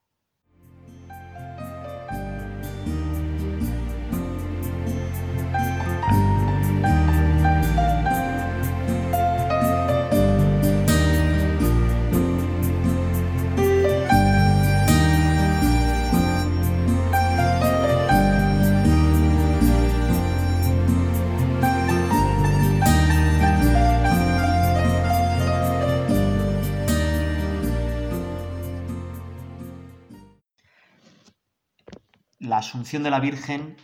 La 32.56 32.60
Asunción 32.60 33.02
de 33.02 33.10
la 33.10 33.20
Virgen 33.20 33.76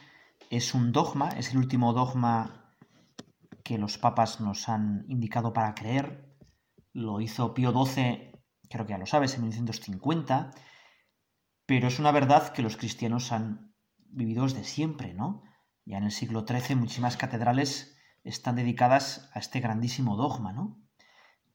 es 0.49 0.73
un 0.73 0.93
dogma, 0.93 1.29
es 1.37 1.51
el 1.51 1.59
último 1.59 1.93
dogma 1.93 2.75
que 3.63 3.77
los 3.77 3.99
papas 3.99 4.41
nos 4.41 4.67
han 4.71 5.05
indicado 5.09 5.53
para 5.53 5.75
creer. 5.75 6.35
Lo 6.95 7.21
hizo 7.21 7.53
Pío 7.53 7.71
XII, 7.71 8.33
creo 8.71 8.87
que 8.87 8.93
ya 8.93 8.97
lo 8.97 9.05
sabes, 9.05 9.35
en 9.35 9.43
1950, 9.43 10.53
pero 11.67 11.87
es 11.87 11.99
una 11.99 12.13
verdad 12.13 12.55
que 12.55 12.63
los 12.63 12.79
cristianos 12.79 13.31
han 13.31 13.75
vivido 13.99 14.45
desde 14.45 14.65
siempre, 14.65 15.13
¿no? 15.13 15.43
Ya 15.85 15.99
en 15.99 16.05
el 16.05 16.11
siglo 16.11 16.47
XIII 16.49 16.75
muchísimas 16.77 17.19
catedrales 17.19 17.99
están 18.25 18.57
dedicadas 18.57 19.29
a 19.35 19.39
este 19.39 19.61
grandísimo 19.61 20.17
dogma, 20.17 20.55
¿no? 20.55 20.81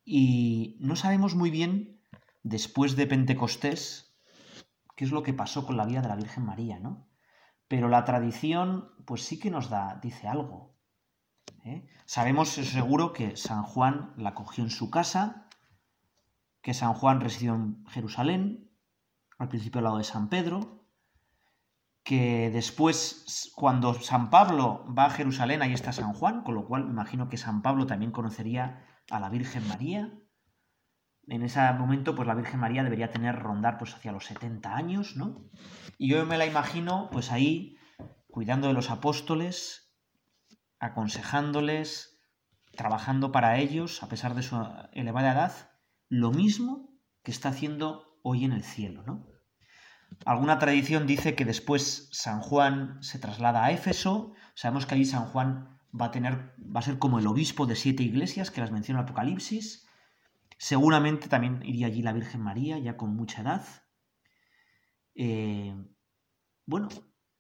Y 0.06 0.78
no 0.82 0.96
sabemos 0.96 1.34
muy 1.34 1.50
bien, 1.50 2.00
después 2.44 2.96
de 2.96 3.08
Pentecostés, 3.08 4.07
qué 4.98 5.06
es 5.06 5.12
lo 5.12 5.24
que 5.24 5.34
pasó 5.34 5.66
con 5.66 5.78
la 5.78 5.86
vida 5.86 6.02
de 6.02 6.08
la 6.10 6.16
Virgen 6.16 6.44
María, 6.44 6.80
¿no? 6.80 7.08
Pero 7.68 7.88
la 7.88 8.04
tradición, 8.04 8.90
pues 9.06 9.24
sí 9.24 9.40
que 9.40 9.52
nos 9.52 9.70
da, 9.70 10.00
dice 10.02 10.28
algo. 10.28 10.76
¿eh? 11.64 11.86
Sabemos 12.06 12.50
seguro 12.50 13.14
que 13.14 13.38
San 13.38 13.62
Juan 13.62 14.14
la 14.18 14.34
cogió 14.34 14.64
en 14.64 14.72
su 14.72 14.90
casa, 14.90 15.48
que 16.62 16.74
San 16.74 16.94
Juan 16.96 17.22
residió 17.22 17.54
en 17.54 17.86
Jerusalén, 17.86 18.72
al 19.38 19.50
principio 19.50 19.80
al 19.80 19.86
lado 19.86 19.98
de 20.00 20.04
San 20.04 20.30
Pedro, 20.30 20.84
que 22.04 22.50
después, 22.50 23.52
cuando 23.56 23.94
San 23.94 24.32
Pablo 24.32 24.84
va 24.98 25.06
a 25.06 25.10
Jerusalén, 25.12 25.62
ahí 25.62 25.74
está 25.74 25.92
San 25.92 26.14
Juan, 26.14 26.42
con 26.42 26.56
lo 26.56 26.66
cual 26.66 26.88
imagino 26.90 27.30
que 27.30 27.38
San 27.38 27.62
Pablo 27.62 27.86
también 27.86 28.12
conocería 28.12 28.84
a 29.12 29.20
la 29.20 29.30
Virgen 29.30 29.68
María 29.68 30.12
en 31.28 31.44
ese 31.44 31.60
momento, 31.74 32.16
pues 32.16 32.28
la 32.28 32.36
Virgen 32.36 32.60
María 32.60 32.84
debería 32.84 33.12
tener 33.12 33.36
rondar 33.36 33.78
pues 33.78 33.94
hacia 33.94 34.14
los 34.14 34.26
70 34.26 34.76
años, 34.76 35.18
¿no? 35.18 35.44
Y 35.98 36.10
yo 36.10 36.26
me 36.26 36.38
la 36.38 36.46
imagino, 36.46 37.10
pues 37.12 37.32
ahí, 37.32 37.78
cuidando 38.30 38.68
de 38.68 38.74
los 38.74 38.90
apóstoles, 38.90 39.94
aconsejándoles, 40.80 42.18
trabajando 42.76 43.32
para 43.32 43.58
ellos, 43.58 44.04
a 44.04 44.08
pesar 44.08 44.36
de 44.36 44.44
su 44.44 44.56
elevada 44.94 45.34
edad, 45.34 45.52
lo 46.08 46.32
mismo 46.32 46.98
que 47.24 47.32
está 47.32 47.50
haciendo 47.50 48.20
hoy 48.24 48.46
en 48.46 48.54
el 48.54 48.64
cielo, 48.64 49.04
¿no? 49.04 49.28
Alguna 50.26 50.60
tradición 50.60 51.06
dice 51.06 51.36
que 51.36 51.44
después 51.44 52.08
San 52.14 52.40
Juan 52.40 53.04
se 53.04 53.20
traslada 53.20 53.66
a 53.66 53.72
Éfeso. 53.72 54.34
Sabemos 54.56 54.86
que 54.86 54.96
allí 54.96 55.04
San 55.04 55.26
Juan 55.26 55.78
va 56.00 56.06
a 56.06 56.12
tener, 56.12 56.56
va 56.58 56.80
a 56.80 56.84
ser 56.84 56.98
como 56.98 57.20
el 57.20 57.28
obispo 57.28 57.66
de 57.66 57.76
siete 57.76 58.04
iglesias 58.04 58.50
que 58.50 58.62
las 58.62 58.72
menciona 58.72 59.02
el 59.02 59.06
Apocalipsis 59.06 59.87
Seguramente 60.58 61.28
también 61.28 61.62
iría 61.64 61.88
allí 61.88 62.02
la 62.02 62.14
Virgen 62.14 62.42
María, 62.42 62.80
ya 62.80 62.98
con 62.98 63.16
mucha 63.16 63.42
edad. 63.42 63.66
Eh, 65.16 65.76
bueno, 66.66 66.90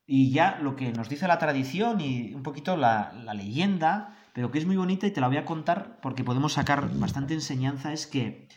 y 0.06 0.32
ya 0.32 0.60
lo 0.62 0.76
que 0.76 0.94
nos 0.94 1.10
dice 1.10 1.28
la 1.28 1.40
tradición 1.40 2.00
y 2.00 2.34
un 2.34 2.44
poquito 2.44 2.78
la, 2.78 3.14
la, 3.24 3.34
leyenda, 3.34 4.18
pero 4.34 4.52
que 4.52 4.60
es 4.60 4.66
muy 4.66 4.78
bonita 4.78 5.06
y 5.06 5.12
te 5.12 5.22
la 5.22 5.28
voy 5.28 5.38
a 5.38 5.46
contar 5.46 6.00
porque 6.02 6.24
podemos 6.24 6.54
sacar 6.54 6.90
bastante 6.98 7.34
enseñanza, 7.34 7.92
es 7.92 8.08
que 8.08 8.48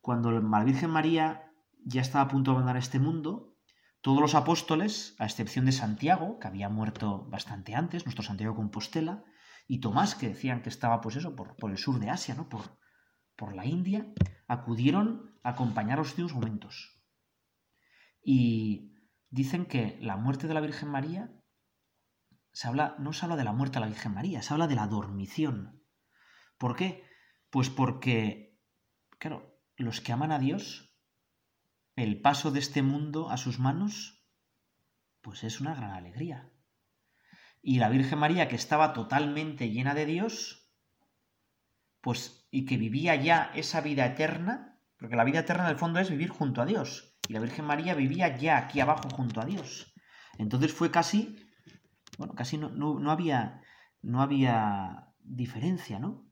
cuando 0.00 0.30
la 0.30 0.64
Virgen 0.64 0.90
María 0.90 1.50
ya 1.84 2.02
estaba 2.02 2.24
a 2.24 2.28
punto 2.28 2.50
de 2.50 2.56
abandonar 2.56 2.76
este 2.76 2.98
mundo, 2.98 3.56
todos 4.02 4.20
los 4.20 4.34
apóstoles, 4.34 5.16
a 5.18 5.24
excepción 5.24 5.64
de 5.64 5.72
Santiago, 5.72 6.38
que 6.38 6.48
había 6.48 6.68
muerto 6.68 7.26
bastante 7.30 7.74
antes, 7.74 8.04
nuestro 8.04 8.22
Santiago 8.22 8.54
Compostela, 8.54 9.24
y 9.66 9.80
Tomás, 9.80 10.14
que 10.14 10.28
decían 10.28 10.60
que 10.60 10.68
estaba, 10.68 11.00
pues 11.00 11.16
eso, 11.16 11.34
por, 11.34 11.56
por 11.56 11.70
el 11.70 11.78
sur 11.78 11.98
de 11.98 12.10
Asia, 12.10 12.34
¿no? 12.34 12.50
Por, 12.50 12.76
por 13.36 13.54
la 13.54 13.66
India, 13.66 14.12
acudieron 14.46 15.38
a 15.42 15.50
acompañar 15.50 15.98
los 15.98 16.10
últimos 16.10 16.34
momentos. 16.34 17.00
Y 18.22 18.94
dicen 19.30 19.66
que 19.66 19.98
la 20.00 20.16
muerte 20.16 20.46
de 20.46 20.54
la 20.54 20.60
Virgen 20.60 20.88
María 20.88 21.30
se 22.52 22.68
habla, 22.68 22.94
no 22.98 23.12
se 23.12 23.24
habla 23.24 23.36
de 23.36 23.44
la 23.44 23.52
muerte 23.52 23.74
de 23.74 23.80
la 23.80 23.88
Virgen 23.88 24.14
María, 24.14 24.42
se 24.42 24.52
habla 24.54 24.68
de 24.68 24.76
la 24.76 24.86
dormición. 24.86 25.82
¿Por 26.56 26.76
qué? 26.76 27.04
Pues 27.50 27.68
porque, 27.68 28.60
claro, 29.18 29.60
los 29.76 30.00
que 30.00 30.12
aman 30.12 30.32
a 30.32 30.38
Dios, 30.38 30.96
el 31.96 32.20
paso 32.20 32.50
de 32.50 32.60
este 32.60 32.82
mundo 32.82 33.30
a 33.30 33.36
sus 33.36 33.58
manos, 33.58 34.24
pues 35.20 35.44
es 35.44 35.60
una 35.60 35.74
gran 35.74 35.90
alegría. 35.90 36.52
Y 37.60 37.78
la 37.78 37.88
Virgen 37.88 38.18
María, 38.18 38.46
que 38.46 38.56
estaba 38.56 38.92
totalmente 38.92 39.70
llena 39.70 39.94
de 39.94 40.06
Dios, 40.06 40.63
pues 42.04 42.46
y 42.50 42.66
que 42.66 42.76
vivía 42.76 43.16
ya 43.16 43.50
esa 43.54 43.80
vida 43.80 44.04
eterna, 44.04 44.78
porque 44.98 45.16
la 45.16 45.24
vida 45.24 45.40
eterna 45.40 45.64
en 45.64 45.70
el 45.70 45.78
fondo 45.78 45.98
es 46.00 46.10
vivir 46.10 46.28
junto 46.28 46.60
a 46.60 46.66
Dios, 46.66 47.16
y 47.26 47.32
la 47.32 47.40
Virgen 47.40 47.64
María 47.64 47.94
vivía 47.94 48.36
ya 48.36 48.58
aquí 48.58 48.78
abajo 48.80 49.08
junto 49.08 49.40
a 49.40 49.46
Dios. 49.46 49.94
Entonces 50.36 50.70
fue 50.70 50.90
casi, 50.90 51.34
bueno, 52.18 52.34
casi 52.34 52.58
no, 52.58 52.68
no, 52.68 53.10
había, 53.10 53.62
no 54.02 54.20
había 54.20 55.14
diferencia, 55.20 55.98
¿no? 55.98 56.28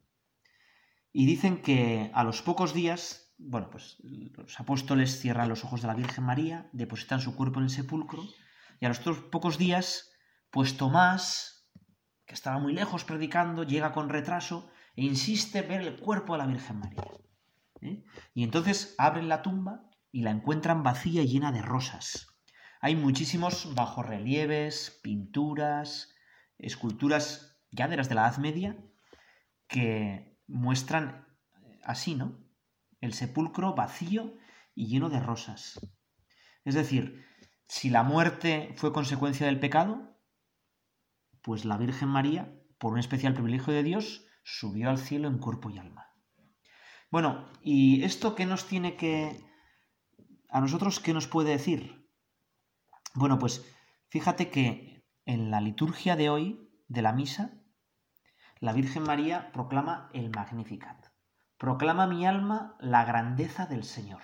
Y 1.11 1.25
dicen 1.25 1.63
que 1.63 2.11
a 2.13 2.23
los 2.23 2.43
pocos 2.43 2.75
días, 2.75 3.35
bueno, 3.39 3.71
pues 3.71 3.97
los 4.03 4.61
apóstoles 4.61 5.21
cierran 5.21 5.49
los 5.49 5.65
ojos 5.65 5.81
de 5.81 5.89
la 5.89 5.95
Virgen 5.95 6.25
María, 6.25 6.69
depositan 6.73 7.23
su 7.23 7.35
cuerpo 7.35 7.61
en 7.61 7.65
el 7.65 7.71
sepulcro, 7.71 8.23
y 8.79 8.85
a 8.85 8.89
los 8.91 8.99
pocos 8.99 9.57
días, 9.57 10.13
pues 10.51 10.77
Tomás, 10.77 11.52
estaba 12.33 12.59
muy 12.59 12.73
lejos 12.73 13.05
predicando, 13.05 13.63
llega 13.63 13.93
con 13.93 14.09
retraso 14.09 14.71
e 14.97 15.05
insiste 15.05 15.63
ver 15.63 15.83
el 15.83 16.01
cuerpo 16.01 16.33
de 16.33 16.39
la 16.39 16.47
Virgen 16.47 16.79
María. 16.79 17.05
¿eh? 17.81 18.05
Y 18.35 18.45
entonces 18.45 18.95
abren 18.99 19.29
la 19.29 19.43
tumba 19.43 19.91
y 20.11 20.23
la 20.23 20.31
encuentran 20.31 20.83
vacía 20.83 21.23
y 21.23 21.29
llena 21.29 21.53
de 21.53 21.63
rosas. 21.63 22.29
Hay 22.81 22.97
muchísimos 22.97 23.75
bajorrelieves, 23.75 25.01
pinturas, 25.03 26.15
esculturas 26.59 27.61
ya 27.71 27.89
de 27.89 27.97
las 27.97 28.09
de 28.09 28.15
la 28.15 28.23
Edad 28.23 28.39
Media 28.39 28.77
que 29.69 30.39
muestran 30.47 31.27
así, 31.85 32.15
¿no? 32.15 32.39
El 33.01 33.15
sepulcro 33.15 33.75
vacío 33.75 34.37
y 34.75 34.87
lleno 34.87 35.11
de 35.11 35.21
rosas. 35.21 35.81
Es 36.65 36.75
decir, 36.75 37.25
si 37.67 37.91
la 37.91 38.03
muerte 38.03 38.75
fue 38.77 38.93
consecuencia 38.93 39.47
del 39.47 39.61
pecado, 39.61 40.12
pues 41.43 41.65
la 41.65 41.77
Virgen 41.77 42.09
María, 42.09 42.55
por 42.79 42.93
un 42.93 42.99
especial 42.99 43.35
privilegio 43.35 43.73
de 43.73 43.83
Dios, 43.83 44.27
subió 44.45 44.91
al 44.91 44.99
cielo 44.99 45.29
en 45.29 45.39
cuerpo 45.39 45.71
y 45.71 45.79
alma. 45.79 46.09
Bueno, 47.11 47.49
¿y 47.63 48.05
esto 48.05 48.35
qué 48.35 48.47
nos 48.47 48.67
tiene 48.67 48.97
que... 48.97 49.39
a 50.49 50.61
nosotros 50.61 51.01
qué 51.01 51.13
nos 51.13 51.27
puede 51.27 51.51
decir? 51.51 52.09
Bueno, 53.15 53.39
pues 53.39 53.65
fíjate 54.09 54.51
que 54.51 55.05
en 55.27 55.51
la 55.51 55.61
liturgia 55.61 56.17
de 56.17 56.31
hoy, 56.31 56.71
de 56.89 57.03
la 57.03 57.13
misa, 57.13 57.53
la 58.61 58.73
Virgen 58.73 59.03
María 59.03 59.53
proclama 59.53 60.09
el 60.15 60.31
Magnificat. 60.31 61.09
Proclama 61.59 62.07
mi 62.07 62.27
alma 62.27 62.77
la 62.81 63.05
grandeza 63.05 63.67
del 63.67 63.85
Señor. 63.85 64.23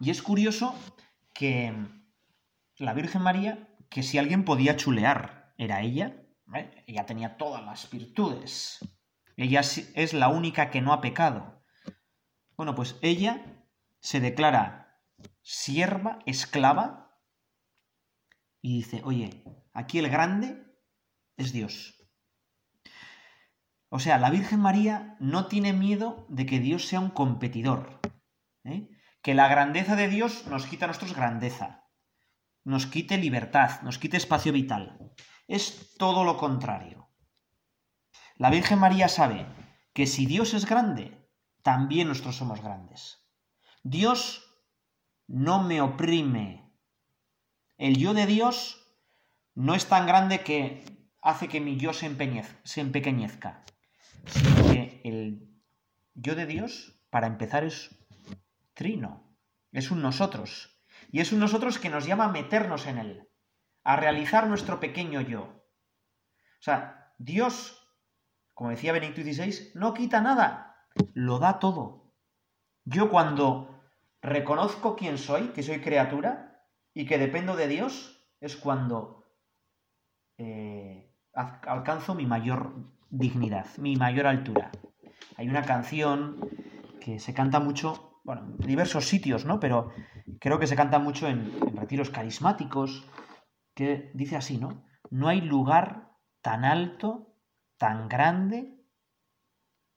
Y 0.00 0.10
es 0.10 0.22
curioso 0.22 0.74
que 1.32 1.74
la 2.78 2.94
Virgen 2.94 3.22
María, 3.22 3.68
que 3.90 4.02
si 4.02 4.18
alguien 4.18 4.44
podía 4.44 4.76
chulear, 4.76 5.54
era 5.56 5.80
ella, 5.82 6.23
ella 6.86 7.06
tenía 7.06 7.36
todas 7.36 7.64
las 7.64 7.90
virtudes, 7.90 8.78
ella 9.36 9.60
es 9.60 10.12
la 10.12 10.28
única 10.28 10.70
que 10.70 10.80
no 10.80 10.92
ha 10.92 11.00
pecado. 11.00 11.64
Bueno, 12.56 12.74
pues 12.74 12.96
ella 13.02 13.64
se 14.00 14.20
declara 14.20 15.00
sierva, 15.42 16.20
esclava, 16.26 17.04
y 18.60 18.76
dice, 18.76 19.02
oye, 19.04 19.44
aquí 19.74 19.98
el 19.98 20.08
grande 20.08 20.64
es 21.36 21.52
Dios. 21.52 21.94
O 23.90 23.98
sea, 23.98 24.18
la 24.18 24.30
Virgen 24.30 24.58
María 24.58 25.16
no 25.20 25.46
tiene 25.46 25.72
miedo 25.72 26.26
de 26.30 26.46
que 26.46 26.60
Dios 26.60 26.86
sea 26.86 27.00
un 27.00 27.10
competidor. 27.10 28.00
¿eh? 28.64 28.88
Que 29.22 29.34
la 29.34 29.48
grandeza 29.48 29.96
de 29.96 30.08
Dios 30.08 30.46
nos 30.46 30.66
quita 30.66 30.86
a 30.86 30.88
nosotros 30.88 31.14
grandeza, 31.14 31.84
nos 32.64 32.86
quite 32.86 33.18
libertad, 33.18 33.82
nos 33.82 33.98
quite 33.98 34.16
espacio 34.16 34.52
vital. 34.52 35.12
Es 35.46 35.94
todo 35.96 36.24
lo 36.24 36.36
contrario. 36.36 37.08
La 38.36 38.50
Virgen 38.50 38.78
María 38.78 39.08
sabe 39.08 39.46
que 39.92 40.06
si 40.06 40.26
Dios 40.26 40.54
es 40.54 40.66
grande, 40.66 41.28
también 41.62 42.08
nosotros 42.08 42.36
somos 42.36 42.60
grandes. 42.60 43.26
Dios 43.82 44.44
no 45.26 45.62
me 45.62 45.80
oprime. 45.80 46.72
El 47.78 47.96
yo 47.96 48.14
de 48.14 48.26
Dios 48.26 48.84
no 49.54 49.74
es 49.74 49.86
tan 49.86 50.06
grande 50.06 50.42
que 50.42 50.84
hace 51.22 51.48
que 51.48 51.60
mi 51.60 51.76
yo 51.76 51.92
se, 51.92 52.06
empequeñezca, 52.06 53.64
sino 54.26 54.56
que 54.70 55.00
el 55.04 55.48
yo 56.14 56.34
de 56.34 56.46
Dios, 56.46 57.00
para 57.10 57.26
empezar, 57.26 57.64
es 57.64 57.90
trino, 58.74 59.36
es 59.72 59.90
un 59.90 60.02
nosotros, 60.02 60.82
y 61.10 61.20
es 61.20 61.32
un 61.32 61.38
nosotros 61.38 61.78
que 61.78 61.90
nos 61.90 62.06
llama 62.06 62.26
a 62.26 62.32
meternos 62.32 62.86
en 62.86 62.98
él, 62.98 63.28
a 63.84 63.96
realizar 63.96 64.48
nuestro 64.48 64.80
pequeño 64.80 65.20
yo. 65.20 65.42
O 65.42 66.62
sea, 66.62 67.12
Dios, 67.18 67.86
como 68.54 68.70
decía 68.70 68.92
Benedicto 68.92 69.22
XVI, 69.22 69.72
no 69.74 69.92
quita 69.92 70.22
nada, 70.22 70.88
lo 71.12 71.38
da 71.38 71.58
todo. 71.58 72.12
Yo 72.84 73.10
cuando 73.10 73.82
reconozco 74.22 74.96
quién 74.96 75.18
soy, 75.18 75.48
que 75.48 75.62
soy 75.62 75.80
criatura 75.80 76.62
y 76.94 77.06
que 77.06 77.18
dependo 77.18 77.56
de 77.56 77.68
Dios, 77.68 78.26
es 78.40 78.56
cuando 78.56 79.26
eh, 80.38 81.14
alcanzo 81.34 82.14
mi 82.14 82.26
mayor 82.26 82.74
dignidad, 83.10 83.66
mi 83.76 83.96
mayor 83.96 84.26
altura. 84.26 84.70
Hay 85.36 85.48
una 85.48 85.62
canción 85.62 86.48
que 87.00 87.18
se 87.18 87.34
canta 87.34 87.60
mucho, 87.60 88.20
bueno, 88.24 88.46
en 88.58 88.66
diversos 88.66 89.06
sitios, 89.06 89.44
¿no? 89.44 89.60
Pero 89.60 89.90
creo 90.40 90.58
que 90.58 90.66
se 90.66 90.76
canta 90.76 90.98
mucho 90.98 91.28
en, 91.28 91.52
en 91.66 91.76
retiros 91.76 92.10
carismáticos, 92.10 93.06
que 93.74 94.10
dice 94.14 94.36
así, 94.36 94.58
¿no? 94.58 94.84
No 95.10 95.28
hay 95.28 95.40
lugar 95.40 96.12
tan 96.40 96.64
alto, 96.64 97.36
tan 97.76 98.08
grande, 98.08 98.74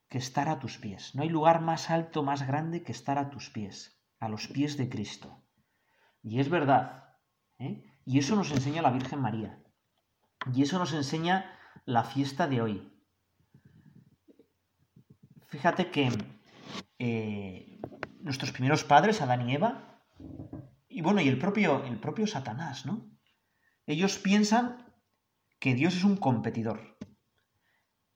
que 0.10 0.18
estar 0.18 0.50
a 0.50 0.60
tus 0.60 0.78
pies. 0.78 1.16
No 1.16 1.24
hay 1.24 1.30
lugar 1.30 1.62
más 1.62 1.90
alto, 1.90 2.24
más 2.24 2.48
grande 2.48 2.84
que 2.84 2.92
estar 2.92 3.18
a 3.18 3.30
tus 3.30 3.50
pies, 3.50 4.02
a 4.20 4.30
los 4.30 4.48
pies 4.48 4.78
de 4.78 4.90
Cristo. 4.90 5.44
Y 6.24 6.40
es 6.40 6.50
verdad. 6.50 7.16
¿eh? 7.60 7.84
Y 8.06 8.20
eso 8.20 8.36
nos 8.36 8.52
enseña 8.52 8.82
la 8.82 8.92
Virgen 8.92 9.22
María. 9.22 9.62
Y 10.54 10.62
eso 10.64 10.80
nos 10.80 10.94
enseña 10.94 11.52
la 11.86 12.04
fiesta 12.04 12.48
de 12.48 12.62
hoy. 12.62 12.94
Fíjate 15.48 15.92
que 15.92 16.10
eh, 17.00 17.80
nuestros 18.20 18.52
primeros 18.52 18.84
padres, 18.84 19.22
Adán 19.22 19.50
y 19.50 19.56
Eva, 19.56 20.04
y 20.88 21.02
bueno, 21.02 21.22
y 21.22 21.28
el 21.28 21.38
propio, 21.38 21.84
el 21.86 22.00
propio 22.00 22.28
Satanás, 22.28 22.86
¿no? 22.86 23.17
Ellos 23.88 24.20
piensan 24.20 24.94
que 25.60 25.74
Dios 25.74 25.96
es 25.96 26.04
un 26.04 26.18
competidor. 26.18 26.98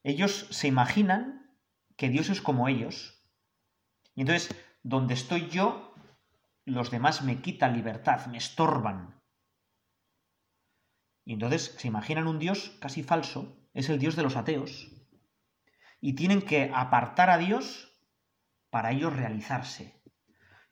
Ellos 0.03 0.47
se 0.51 0.67
imaginan 0.67 1.57
que 1.95 2.09
Dios 2.09 2.29
es 2.29 2.41
como 2.41 2.67
ellos. 2.67 3.23
Y 4.13 4.21
entonces, 4.21 4.53
donde 4.83 5.13
estoy 5.13 5.47
yo, 5.47 5.95
los 6.65 6.91
demás 6.91 7.23
me 7.23 7.41
quitan 7.41 7.73
libertad, 7.73 8.25
me 8.27 8.37
estorban. 8.37 9.21
Y 11.23 11.33
entonces 11.33 11.75
se 11.77 11.87
imaginan 11.87 12.27
un 12.27 12.37
Dios 12.39 12.77
casi 12.81 13.01
falso, 13.01 13.57
es 13.73 13.89
el 13.89 13.97
Dios 13.97 14.17
de 14.17 14.23
los 14.23 14.35
ateos, 14.35 14.91
y 16.01 16.13
tienen 16.13 16.41
que 16.41 16.71
apartar 16.73 17.29
a 17.29 17.37
Dios 17.37 17.93
para 18.69 18.91
ellos 18.91 19.15
realizarse. 19.15 20.01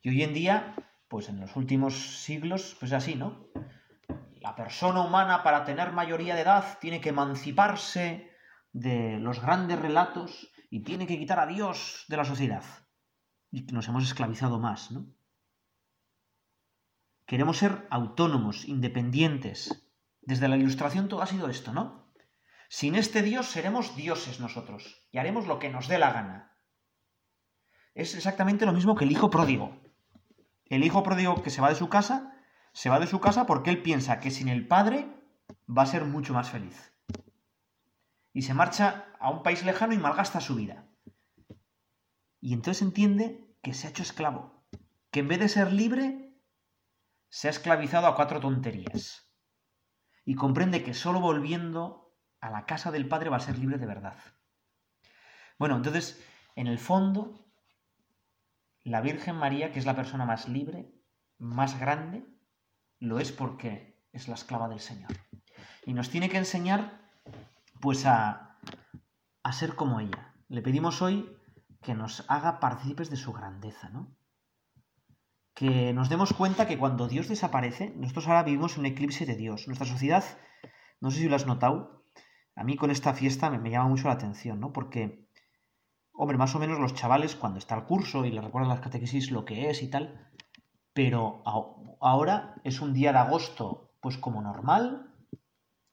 Y 0.01 0.09
hoy 0.09 0.23
en 0.23 0.33
día, 0.33 0.75
pues 1.07 1.29
en 1.29 1.39
los 1.39 1.55
últimos 1.55 1.93
siglos, 2.23 2.75
pues 2.79 2.91
así, 2.91 3.15
¿no? 3.15 3.47
La 4.39 4.55
persona 4.55 5.01
humana 5.01 5.43
para 5.43 5.65
tener 5.65 5.91
mayoría 5.91 6.35
de 6.35 6.41
edad 6.41 6.79
tiene 6.79 7.01
que 7.01 7.09
emanciparse 7.09 8.31
de 8.71 9.19
los 9.19 9.41
grandes 9.41 9.79
relatos 9.79 10.49
y 10.69 10.83
tiene 10.83 11.07
que 11.07 11.17
quitar 11.17 11.39
a 11.39 11.45
Dios 11.45 12.05
de 12.07 12.17
la 12.17 12.23
sociedad. 12.23 12.63
Y 13.51 13.63
nos 13.63 13.87
hemos 13.87 14.03
esclavizado 14.03 14.59
más, 14.59 14.91
¿no? 14.91 15.07
Queremos 17.25 17.57
ser 17.57 17.85
autónomos, 17.89 18.65
independientes, 18.65 19.89
desde 20.21 20.47
la 20.47 20.57
ilustración 20.57 21.09
todo 21.09 21.21
ha 21.21 21.27
sido 21.27 21.49
esto, 21.49 21.73
¿no? 21.73 22.11
Sin 22.69 22.95
este 22.95 23.21
Dios 23.21 23.47
seremos 23.47 23.95
dioses 23.95 24.39
nosotros 24.39 25.07
y 25.11 25.17
haremos 25.17 25.47
lo 25.47 25.59
que 25.59 25.69
nos 25.69 25.87
dé 25.87 25.97
la 25.97 26.13
gana. 26.13 26.55
Es 27.93 28.15
exactamente 28.15 28.65
lo 28.65 28.73
mismo 28.73 28.95
que 28.95 29.05
el 29.05 29.11
hijo 29.11 29.29
pródigo. 29.29 29.81
El 30.65 30.83
hijo 30.83 31.03
pródigo 31.03 31.41
que 31.41 31.49
se 31.49 31.61
va 31.61 31.69
de 31.69 31.75
su 31.75 31.89
casa, 31.89 32.28
se 32.73 32.89
va 32.89 32.99
de 32.99 33.07
su 33.07 33.19
casa 33.19 33.45
porque 33.45 33.69
él 33.69 33.81
piensa 33.81 34.19
que 34.19 34.31
sin 34.31 34.47
el 34.47 34.67
padre 34.67 35.07
va 35.69 35.83
a 35.83 35.87
ser 35.87 36.05
mucho 36.05 36.33
más 36.33 36.49
feliz. 36.49 36.93
Y 38.33 38.43
se 38.43 38.53
marcha 38.53 39.07
a 39.19 39.29
un 39.29 39.43
país 39.43 39.63
lejano 39.63 39.93
y 39.93 39.97
malgasta 39.97 40.41
su 40.41 40.55
vida. 40.55 40.87
Y 42.41 42.53
entonces 42.53 42.81
entiende 42.81 43.55
que 43.61 43.73
se 43.73 43.87
ha 43.87 43.89
hecho 43.89 44.03
esclavo, 44.03 44.63
que 45.11 45.19
en 45.19 45.27
vez 45.27 45.39
de 45.39 45.49
ser 45.49 45.73
libre, 45.73 46.33
se 47.29 47.47
ha 47.47 47.51
esclavizado 47.51 48.07
a 48.07 48.15
cuatro 48.15 48.39
tonterías 48.39 49.29
y 50.25 50.35
comprende 50.35 50.83
que 50.83 50.93
solo 50.93 51.19
volviendo 51.19 52.15
a 52.41 52.49
la 52.49 52.65
casa 52.65 52.91
del 52.91 53.07
Padre 53.07 53.29
va 53.29 53.37
a 53.37 53.41
ser 53.41 53.57
libre 53.57 53.77
de 53.77 53.85
verdad. 53.85 54.17
Bueno, 55.57 55.75
entonces, 55.75 56.23
en 56.55 56.67
el 56.67 56.79
fondo, 56.79 57.45
la 58.83 59.01
Virgen 59.01 59.35
María, 59.35 59.71
que 59.71 59.79
es 59.79 59.85
la 59.85 59.95
persona 59.95 60.25
más 60.25 60.47
libre, 60.47 60.93
más 61.37 61.79
grande, 61.79 62.25
lo 62.99 63.19
es 63.19 63.31
porque 63.31 63.97
es 64.11 64.27
la 64.27 64.35
esclava 64.35 64.69
del 64.69 64.79
Señor. 64.79 65.11
Y 65.85 65.93
nos 65.93 66.09
tiene 66.09 66.29
que 66.29 66.37
enseñar, 66.37 67.01
pues, 67.79 68.05
a, 68.05 68.57
a 69.43 69.51
ser 69.53 69.75
como 69.75 69.99
ella. 69.99 70.33
Le 70.47 70.61
pedimos 70.61 71.01
hoy 71.01 71.35
que 71.81 71.93
nos 71.93 72.25
haga 72.29 72.59
partícipes 72.59 73.09
de 73.09 73.17
su 73.17 73.31
grandeza, 73.31 73.89
¿no? 73.89 74.15
que 75.59 75.91
nos 75.91 76.07
demos 76.07 76.31
cuenta 76.31 76.67
que 76.67 76.77
cuando 76.77 77.09
Dios 77.09 77.27
desaparece, 77.27 77.91
nosotros 77.97 78.27
ahora 78.27 78.43
vivimos 78.43 78.77
un 78.77 78.85
eclipse 78.85 79.25
de 79.25 79.35
Dios. 79.35 79.67
Nuestra 79.67 79.85
sociedad, 79.85 80.23
no 81.01 81.11
sé 81.11 81.19
si 81.19 81.27
lo 81.27 81.35
has 81.35 81.47
notado, 81.47 82.05
a 82.55 82.63
mí 82.63 82.77
con 82.77 82.91
esta 82.91 83.13
fiesta 83.13 83.49
me, 83.49 83.69
llama 83.69 83.89
mucho 83.89 84.07
la 84.07 84.13
atención, 84.13 84.61
¿no? 84.61 84.71
Porque, 84.71 85.27
hombre, 86.13 86.37
más 86.37 86.55
o 86.55 86.59
menos 86.59 86.79
los 86.79 86.93
chavales 86.93 87.35
cuando 87.35 87.59
está 87.59 87.75
el 87.75 87.83
curso 87.83 88.23
y 88.23 88.31
le 88.31 88.39
recuerdan 88.39 88.69
las 88.69 88.79
catequesis 88.79 89.31
lo 89.31 89.43
que 89.43 89.69
es 89.69 89.83
y 89.83 89.89
tal, 89.89 90.31
pero 90.99 91.41
ahora 92.01 92.55
es 92.65 92.81
un 92.81 92.91
día 92.91 93.13
de 93.13 93.19
agosto, 93.19 93.93
pues 94.01 94.17
como 94.17 94.41
normal, 94.41 95.15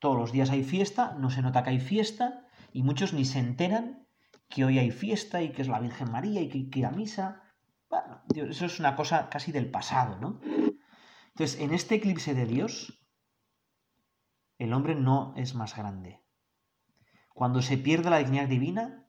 todos 0.00 0.18
los 0.18 0.32
días 0.32 0.50
hay 0.50 0.64
fiesta, 0.64 1.14
no 1.16 1.30
se 1.30 1.42
nota 1.42 1.62
que 1.62 1.70
hay 1.70 1.78
fiesta, 1.78 2.48
y 2.72 2.82
muchos 2.82 3.12
ni 3.12 3.24
se 3.24 3.38
enteran 3.38 4.08
que 4.48 4.64
hoy 4.64 4.80
hay 4.80 4.90
fiesta 4.90 5.42
y 5.42 5.52
que 5.52 5.62
es 5.62 5.68
la 5.68 5.78
Virgen 5.78 6.10
María 6.10 6.40
y 6.40 6.48
que 6.48 6.80
hay 6.80 6.84
a 6.84 6.90
misa 6.90 7.40
bueno, 7.88 8.20
eso 8.50 8.66
es 8.66 8.80
una 8.80 8.96
cosa 8.96 9.28
casi 9.28 9.52
del 9.52 9.70
pasado, 9.70 10.18
¿no? 10.18 10.40
Entonces, 10.42 11.60
en 11.60 11.72
este 11.72 11.94
eclipse 11.94 12.34
de 12.34 12.46
Dios, 12.46 13.00
el 14.58 14.72
hombre 14.72 14.96
no 14.96 15.34
es 15.36 15.54
más 15.54 15.76
grande. 15.76 16.20
Cuando 17.28 17.62
se 17.62 17.78
pierde 17.78 18.10
la 18.10 18.18
dignidad 18.18 18.48
divina, 18.48 19.08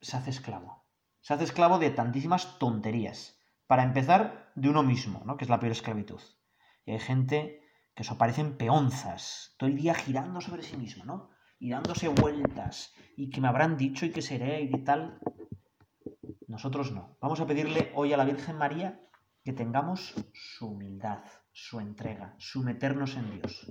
se 0.00 0.16
hace 0.16 0.30
esclavo. 0.30 0.86
Se 1.20 1.34
hace 1.34 1.44
esclavo 1.44 1.78
de 1.78 1.90
tantísimas 1.90 2.58
tonterías. 2.58 3.37
Para 3.68 3.84
empezar, 3.84 4.50
de 4.54 4.70
uno 4.70 4.82
mismo, 4.82 5.22
¿no? 5.24 5.36
Que 5.36 5.44
es 5.44 5.50
la 5.50 5.60
peor 5.60 5.72
esclavitud. 5.72 6.20
Y 6.86 6.92
hay 6.92 6.98
gente 6.98 7.60
que 7.94 8.02
eso 8.02 8.16
parecen 8.16 8.56
peonzas, 8.56 9.54
todo 9.58 9.68
el 9.68 9.76
día 9.76 9.94
girando 9.94 10.40
sobre 10.40 10.62
sí 10.62 10.76
mismo, 10.76 11.04
¿no? 11.04 11.30
Y 11.60 11.70
dándose 11.70 12.08
vueltas, 12.08 12.94
y 13.14 13.28
que 13.28 13.40
me 13.42 13.48
habrán 13.48 13.76
dicho 13.76 14.06
y 14.06 14.10
que 14.10 14.22
seré 14.22 14.62
y 14.62 14.84
tal. 14.84 15.20
Nosotros 16.46 16.92
no. 16.92 17.18
Vamos 17.20 17.40
a 17.40 17.46
pedirle 17.46 17.92
hoy 17.94 18.14
a 18.14 18.16
la 18.16 18.24
Virgen 18.24 18.56
María 18.56 19.00
que 19.44 19.52
tengamos 19.52 20.14
su 20.32 20.68
humildad, 20.68 21.24
su 21.52 21.78
entrega, 21.78 22.34
su 22.38 22.62
meternos 22.62 23.16
en 23.16 23.30
Dios. 23.30 23.70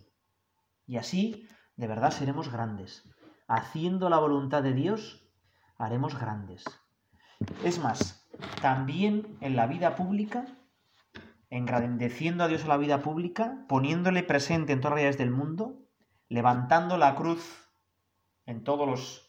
Y 0.86 0.98
así, 0.98 1.48
de 1.76 1.88
verdad, 1.88 2.12
seremos 2.12 2.52
grandes. 2.52 3.04
Haciendo 3.48 4.10
la 4.10 4.20
voluntad 4.20 4.62
de 4.62 4.74
Dios, 4.74 5.28
haremos 5.78 6.20
grandes. 6.20 6.66
Es 7.64 7.80
más, 7.80 8.17
también 8.62 9.38
en 9.42 9.56
la 9.56 9.68
vida 9.68 9.96
pública, 9.96 10.46
engrandeciendo 11.50 12.44
a 12.44 12.48
Dios 12.48 12.64
en 12.64 12.70
la 12.70 12.78
vida 12.78 13.02
pública, 13.02 13.66
poniéndole 13.68 14.24
presente 14.24 14.74
en 14.74 14.80
todas 14.80 14.92
las 14.92 14.96
realidades 14.96 15.18
del 15.18 15.32
mundo, 15.32 15.80
levantando 16.30 16.98
la 16.98 17.16
cruz 17.16 17.70
en 18.46 18.64
todas 18.64 18.88
las 18.90 19.22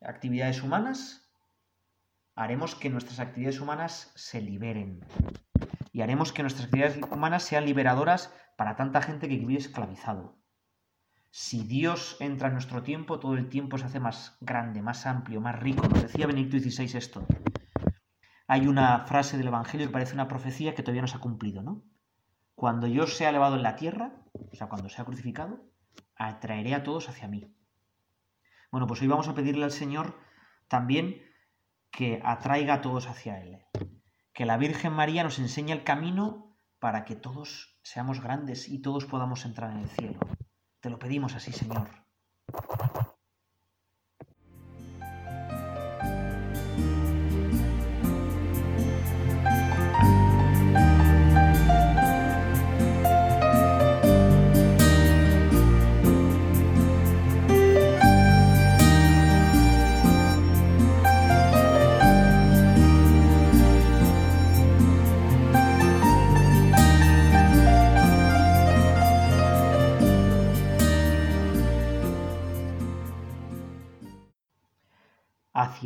actividades 0.00 0.62
humanas, 0.62 1.30
haremos 2.34 2.74
que 2.74 2.90
nuestras 2.90 3.20
actividades 3.20 3.60
humanas 3.60 4.12
se 4.14 4.40
liberen. 4.40 5.04
Y 5.92 6.02
haremos 6.02 6.32
que 6.32 6.42
nuestras 6.42 6.66
actividades 6.66 6.98
humanas 7.10 7.44
sean 7.44 7.64
liberadoras 7.64 8.34
para 8.56 8.76
tanta 8.76 9.02
gente 9.02 9.28
que 9.28 9.36
vive 9.36 9.56
esclavizado. 9.56 10.36
Si 11.30 11.64
Dios 11.64 12.16
entra 12.20 12.48
en 12.48 12.54
nuestro 12.54 12.82
tiempo, 12.82 13.18
todo 13.18 13.34
el 13.34 13.48
tiempo 13.48 13.78
se 13.78 13.86
hace 13.86 14.00
más 14.00 14.36
grande, 14.40 14.82
más 14.82 15.06
amplio, 15.06 15.40
más 15.40 15.58
rico. 15.58 15.86
Nos 15.88 16.02
decía 16.02 16.26
Benedicto 16.26 16.58
XVI 16.58 16.96
esto. 16.96 17.26
Hay 18.46 18.66
una 18.66 19.00
frase 19.06 19.38
del 19.38 19.48
Evangelio 19.48 19.86
que 19.86 19.92
parece 19.92 20.14
una 20.14 20.28
profecía 20.28 20.74
que 20.74 20.82
todavía 20.82 21.02
no 21.02 21.08
se 21.08 21.16
ha 21.16 21.20
cumplido, 21.20 21.62
¿no? 21.62 21.82
Cuando 22.54 22.86
yo 22.86 23.06
sea 23.06 23.30
elevado 23.30 23.56
en 23.56 23.62
la 23.62 23.76
tierra, 23.76 24.12
o 24.34 24.54
sea, 24.54 24.68
cuando 24.68 24.88
sea 24.88 25.04
crucificado, 25.04 25.60
atraeré 26.16 26.74
a 26.74 26.82
todos 26.82 27.08
hacia 27.08 27.28
mí. 27.28 27.52
Bueno, 28.70 28.86
pues 28.86 29.00
hoy 29.00 29.08
vamos 29.08 29.28
a 29.28 29.34
pedirle 29.34 29.64
al 29.64 29.70
Señor 29.70 30.18
también 30.68 31.22
que 31.90 32.20
atraiga 32.24 32.74
a 32.74 32.80
todos 32.80 33.06
hacia 33.06 33.40
Él. 33.40 33.64
Que 34.32 34.46
la 34.46 34.56
Virgen 34.56 34.92
María 34.92 35.22
nos 35.22 35.38
enseñe 35.38 35.72
el 35.72 35.84
camino 35.84 36.56
para 36.80 37.04
que 37.04 37.16
todos 37.16 37.78
seamos 37.82 38.20
grandes 38.20 38.68
y 38.68 38.82
todos 38.82 39.06
podamos 39.06 39.44
entrar 39.44 39.70
en 39.70 39.78
el 39.78 39.88
cielo. 39.88 40.18
Te 40.80 40.90
lo 40.90 40.98
pedimos 40.98 41.34
así, 41.34 41.52
Señor. 41.52 41.88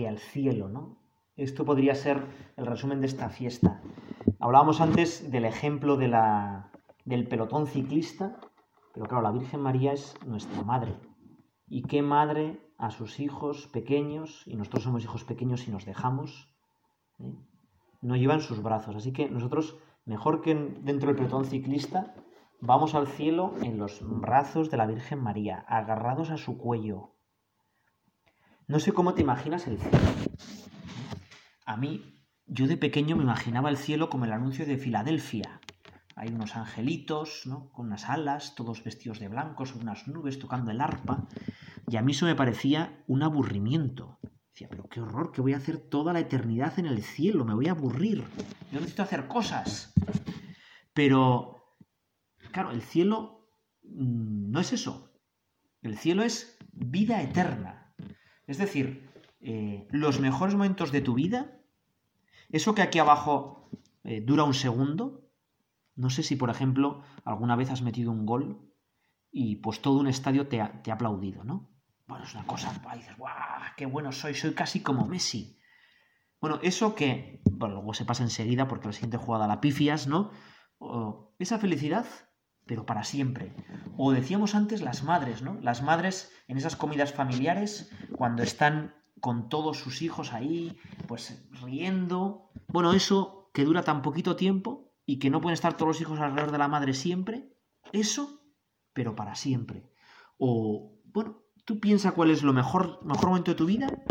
El 0.08 0.18
cielo, 0.18 0.68
¿no? 0.68 0.98
Esto 1.36 1.64
podría 1.64 1.94
ser 1.94 2.26
el 2.56 2.66
resumen 2.66 3.00
de 3.00 3.06
esta 3.06 3.28
fiesta. 3.28 3.80
Hablábamos 4.40 4.80
antes 4.80 5.30
del 5.30 5.44
ejemplo 5.44 5.96
del 5.96 7.28
pelotón 7.28 7.66
ciclista, 7.66 8.40
pero 8.92 9.06
claro, 9.06 9.22
la 9.22 9.30
Virgen 9.30 9.60
María 9.60 9.92
es 9.92 10.16
nuestra 10.26 10.62
madre. 10.62 10.96
¿Y 11.68 11.82
qué 11.82 12.02
madre 12.02 12.60
a 12.76 12.90
sus 12.90 13.20
hijos 13.20 13.68
pequeños, 13.68 14.42
y 14.46 14.56
nosotros 14.56 14.82
somos 14.82 15.04
hijos 15.04 15.24
pequeños 15.24 15.68
y 15.68 15.70
nos 15.70 15.84
dejamos, 15.84 16.52
¿eh? 17.20 17.34
no 18.00 18.16
llevan 18.16 18.40
sus 18.40 18.62
brazos? 18.62 18.96
Así 18.96 19.12
que 19.12 19.28
nosotros, 19.28 19.78
mejor 20.04 20.40
que 20.40 20.54
dentro 20.54 21.08
del 21.08 21.16
pelotón 21.16 21.44
ciclista, 21.44 22.14
vamos 22.60 22.96
al 22.96 23.06
cielo 23.06 23.54
en 23.62 23.78
los 23.78 24.00
brazos 24.02 24.70
de 24.70 24.76
la 24.76 24.86
Virgen 24.86 25.22
María, 25.22 25.64
agarrados 25.68 26.30
a 26.30 26.36
su 26.36 26.58
cuello, 26.58 27.14
no 28.68 28.78
sé 28.78 28.92
cómo 28.92 29.14
te 29.14 29.22
imaginas 29.22 29.66
el 29.66 29.78
cielo. 29.78 29.98
A 31.64 31.76
mí, 31.78 32.22
yo 32.44 32.66
de 32.66 32.76
pequeño 32.76 33.16
me 33.16 33.22
imaginaba 33.22 33.70
el 33.70 33.78
cielo 33.78 34.11
como 34.11 34.26
el 34.26 34.33
anuncio 34.33 34.66
de 34.66 34.76
Filadelfia. 34.76 35.61
Hay 36.14 36.28
unos 36.28 36.54
angelitos, 36.54 37.46
¿no? 37.46 37.70
Con 37.70 37.87
unas 37.87 38.11
alas, 38.11 38.54
todos 38.54 38.85
vestidos 38.85 39.20
de 39.20 39.28
blanco, 39.28 39.64
sobre 39.64 39.85
unas 39.85 40.07
nubes, 40.07 40.38
tocando 40.38 40.70
el 40.70 40.83
arpa. 40.83 41.26
Y 41.87 41.96
a 41.96 42.02
mí 42.02 42.12
eso 42.12 42.26
me 42.26 42.35
parecía 42.35 43.02
un 43.07 43.22
aburrimiento. 43.22 44.18
Decía, 44.52 44.68
pero 44.68 44.88
qué 44.88 45.00
horror, 45.00 45.33
que 45.33 45.40
voy 45.40 45.54
a 45.54 45.59
hacer 45.59 45.78
toda 45.78 46.12
la 46.12 46.20
eternidad 46.20 46.78
en 46.78 46.87
el 46.87 47.02
cielo, 47.02 47.46
me 47.46 47.54
voy 47.54 47.68
a 47.68 47.72
aburrir. 47.72 48.24
Yo 48.70 48.81
necesito 48.81 49.02
hacer 49.02 49.28
cosas. 49.28 49.94
Pero, 50.92 51.76
claro, 52.52 52.72
el 52.72 52.83
cielo 52.83 53.48
mm, 53.85 54.50
no 54.50 54.61
es 54.61 54.74
eso. 54.74 55.14
El 55.81 55.96
cielo 55.96 56.22
es 56.22 56.59
vida 56.72 57.22
eterna. 57.22 57.88
Es 58.48 58.56
decir, 58.56 59.08
eh, 59.40 59.87
los 59.90 60.20
mejores 60.20 60.54
momentos 60.54 60.90
de 60.90 61.02
tu 61.02 61.14
vida, 61.14 61.61
eso 62.48 62.74
que 62.74 62.82
aquí 62.82 62.98
abajo 62.98 63.70
eh, 64.04 64.22
dura 64.22 64.42
un 64.42 64.54
segundo, 64.54 65.30
no 65.94 66.08
sé 66.08 66.22
si, 66.22 66.34
por 66.34 66.48
ejemplo, 66.48 67.02
alguna 67.24 67.56
vez 67.56 67.70
has 67.70 67.82
metido 67.82 68.11
un 68.11 68.24
gol 68.24 68.72
y 69.30 69.56
pues 69.56 69.82
todo 69.82 70.00
un 70.00 70.08
estadio 70.08 70.48
te 70.48 70.62
ha, 70.62 70.80
aplaudido, 70.90 71.44
¿no? 71.44 71.70
Bueno, 72.06 72.24
es 72.24 72.34
una 72.34 72.46
cosa, 72.46 72.72
dices, 72.96 73.18
¡guau! 73.18 73.34
¡Qué 73.76 73.84
bueno 73.84 74.12
soy! 74.12 74.32
Soy 74.32 74.54
casi 74.54 74.80
como 74.80 75.06
Messi. 75.06 75.61
Bueno, 76.40 76.58
eso 76.62 76.94
que, 76.94 77.42
bueno, 77.44 77.74
luego 77.74 77.92
se 77.92 78.06
pasa 78.06 78.22
enseguida 78.22 78.66
porque 78.66 78.87
la 78.87 78.94
siguiente 78.94 79.18
jugada 79.18 79.46
la 79.46 79.61
pifias, 79.61 80.06
¿no? 80.06 80.30
esa 81.38 81.58
felicidad 81.58 82.06
pero 82.68 82.87
para 82.87 83.02
siempre. 83.02 83.52
O 83.96 84.12
decíamos 84.12 84.54
antes 84.54 84.83
las 84.83 85.02
madres, 85.02 85.42
¿no? 85.42 85.59
Las 85.61 85.83
madres 85.83 86.31
en 86.46 86.59
esas 86.59 86.76
comidas 86.76 87.12
familiares, 87.12 87.90
cuando 88.16 88.44
están 88.44 88.94
con 89.20 89.48
todos 89.48 89.78
sus 89.78 90.02
hijos 90.02 90.33
ahí, 90.33 90.78
pues 91.09 91.48
riendo. 91.62 92.50
Bueno, 92.68 92.92
eso 92.92 93.50
que 93.52 93.64
dura 93.64 93.83
tan 93.83 94.02
poquito 94.02 94.37
tiempo 94.37 94.92
y 95.07 95.18
que 95.18 95.31
no 95.31 95.40
pueden 95.40 95.54
estar 95.54 95.76
todos 95.76 95.88
los 95.88 96.00
hijos 96.00 96.20
alrededor 96.20 96.52
de 96.52 96.59
la 96.59 96.68
madre 96.68 96.92
siempre, 96.92 97.57
eso, 97.92 98.42
pero 98.92 99.16
para 99.16 99.35
siempre. 99.35 99.90
O, 100.37 101.00
bueno, 101.07 101.42
tú 101.64 101.81
piensa 101.81 102.12
cuál 102.12 102.31
es 102.31 102.42
lo 102.42 102.52
mejor, 102.52 103.04
mejor 103.04 103.31
momento 103.31 103.50
de 103.50 103.57
tu 103.57 103.66
vida 103.66 104.04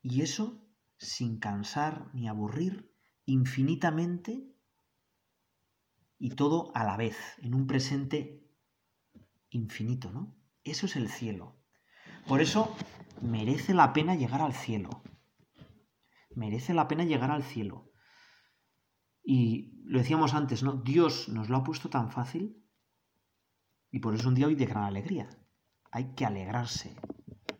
y 0.00 0.22
eso 0.22 0.64
sin 0.96 1.38
cansar 1.38 2.10
ni 2.14 2.28
aburrir 2.28 2.94
infinitamente 3.26 4.53
y 6.24 6.30
todo 6.30 6.72
a 6.74 6.84
la 6.84 6.96
vez, 6.96 7.18
en 7.42 7.54
un 7.54 7.66
presente 7.66 8.48
infinito, 9.50 10.10
¿no? 10.10 10.34
Eso 10.62 10.86
es 10.86 10.96
el 10.96 11.10
cielo. 11.10 11.60
Por 12.26 12.40
eso 12.40 12.74
merece 13.20 13.74
la 13.74 13.92
pena 13.92 14.14
llegar 14.14 14.40
al 14.40 14.54
cielo. 14.54 15.02
Merece 16.34 16.72
la 16.72 16.88
pena 16.88 17.04
llegar 17.04 17.30
al 17.30 17.42
cielo. 17.42 17.92
Y 19.22 19.82
lo 19.84 19.98
decíamos 19.98 20.32
antes, 20.32 20.62
¿no? 20.62 20.72
Dios 20.72 21.28
nos 21.28 21.50
lo 21.50 21.58
ha 21.58 21.62
puesto 21.62 21.90
tan 21.90 22.10
fácil 22.10 22.64
y 23.90 23.98
por 23.98 24.14
eso 24.14 24.30
un 24.30 24.34
día 24.34 24.46
hoy 24.46 24.54
de 24.54 24.64
gran 24.64 24.84
alegría. 24.84 25.28
Hay 25.90 26.14
que 26.14 26.24
alegrarse. 26.24 26.96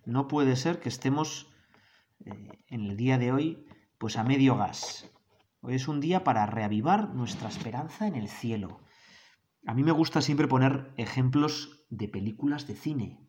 No 0.06 0.26
puede 0.26 0.56
ser 0.56 0.80
que 0.80 0.88
estemos 0.88 1.52
eh, 2.24 2.48
en 2.68 2.86
el 2.86 2.96
día 2.96 3.18
de 3.18 3.30
hoy 3.30 3.66
pues 3.98 4.16
a 4.16 4.24
medio 4.24 4.56
gas, 4.56 5.13
Hoy 5.66 5.76
es 5.76 5.88
un 5.88 5.98
día 5.98 6.24
para 6.24 6.44
reavivar 6.44 7.14
nuestra 7.14 7.48
esperanza 7.48 8.06
en 8.06 8.16
el 8.16 8.28
cielo. 8.28 8.82
A 9.66 9.72
mí 9.72 9.82
me 9.82 9.92
gusta 9.92 10.20
siempre 10.20 10.46
poner 10.46 10.92
ejemplos 10.98 11.86
de 11.88 12.06
películas 12.06 12.66
de 12.66 12.74
cine. 12.74 13.26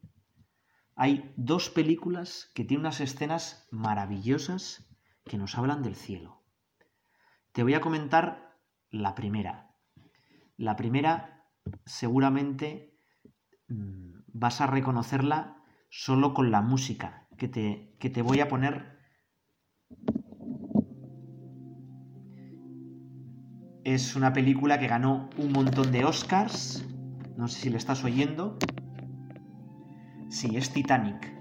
Hay 0.98 1.34
dos 1.38 1.70
películas 1.70 2.52
que 2.54 2.66
tienen 2.66 2.82
unas 2.82 3.00
escenas 3.00 3.70
maravillosas 3.72 4.86
que 5.24 5.38
nos 5.38 5.58
hablan 5.58 5.82
del 5.82 5.96
cielo. 5.96 6.44
Te 7.54 7.64
voy 7.64 7.74
a 7.74 7.80
comentar 7.80 8.60
la 8.90 9.16
primera. 9.16 9.74
La 10.58 10.76
primera 10.76 11.48
seguramente 11.86 13.00
mm, 13.70 14.24
vas 14.28 14.60
a 14.60 14.68
reconocerla 14.68 15.64
solo 15.90 16.34
con 16.34 16.52
la 16.52 16.62
música 16.62 17.30
que 17.38 17.48
te, 17.48 17.96
que 17.98 18.10
te 18.10 18.22
voy 18.22 18.42
a 18.42 18.50
poner 18.50 18.95
Es 23.86 24.16
una 24.16 24.34
película 24.34 24.80
que 24.80 24.88
ganó 24.88 25.30
un 25.38 25.52
montón 25.52 25.92
de 25.92 26.06
Oscars. 26.06 26.84
No 27.38 27.48
sé 27.48 27.62
si 27.62 27.70
le 27.70 27.78
estás 27.78 28.04
oyendo. 28.04 28.58
Sí, 30.28 30.58
es 30.58 30.74
Titanic. 30.74 31.32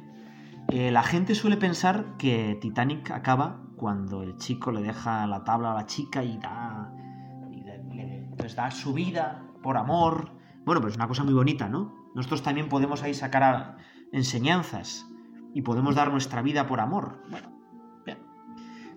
Eh, 0.68 0.90
la 0.90 1.02
gente 1.02 1.34
suele 1.34 1.56
pensar 1.56 2.18
que 2.18 2.58
Titanic 2.60 3.10
acaba 3.12 3.62
cuando 3.78 4.22
el 4.22 4.36
chico 4.36 4.72
le 4.72 4.82
deja 4.82 5.26
la 5.26 5.42
tabla 5.42 5.72
a 5.72 5.74
la 5.74 5.86
chica 5.86 6.22
y 6.22 6.36
da, 6.36 6.92
pues 8.36 8.54
da 8.54 8.70
su 8.70 8.92
vida 8.92 9.42
por 9.62 9.78
amor. 9.78 10.30
Bueno, 10.66 10.82
pues 10.82 10.92
es 10.92 10.96
una 10.98 11.08
cosa 11.08 11.24
muy 11.24 11.32
bonita, 11.32 11.70
¿no? 11.70 11.94
Nosotros 12.14 12.42
también 12.42 12.68
podemos 12.68 13.02
ahí 13.02 13.14
sacar 13.14 13.78
enseñanzas 14.12 15.06
y 15.54 15.62
podemos 15.62 15.94
dar 15.94 16.12
nuestra 16.12 16.42
vida 16.42 16.66
por 16.66 16.80
amor. 16.80 17.22
Bueno, 17.30 17.48
bien. 18.04 18.18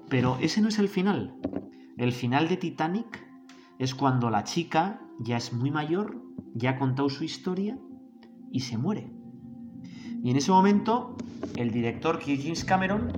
Pero 0.09 0.37
ese 0.41 0.59
no 0.59 0.67
es 0.67 0.79
el 0.79 0.89
final. 0.89 1.33
El 1.95 2.11
final 2.11 2.49
de 2.49 2.57
Titanic 2.57 3.26
es 3.79 3.95
cuando 3.95 4.29
la 4.29 4.43
chica 4.43 5.01
ya 5.19 5.37
es 5.37 5.53
muy 5.53 5.71
mayor, 5.71 6.21
ya 6.53 6.71
ha 6.71 6.77
contado 6.77 7.09
su 7.09 7.23
historia 7.23 7.77
y 8.51 8.61
se 8.61 8.77
muere. 8.77 9.11
Y 10.23 10.31
en 10.31 10.37
ese 10.37 10.51
momento 10.51 11.15
el 11.55 11.71
director 11.71 12.19
James 12.19 12.65
Cameron 12.65 13.11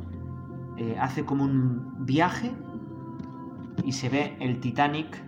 eh, 0.77 0.97
hace 0.99 1.25
como 1.25 1.45
un 1.45 2.05
viaje 2.05 2.51
y 3.83 3.93
se 3.93 4.09
ve 4.09 4.37
el 4.39 4.59
Titanic 4.59 5.23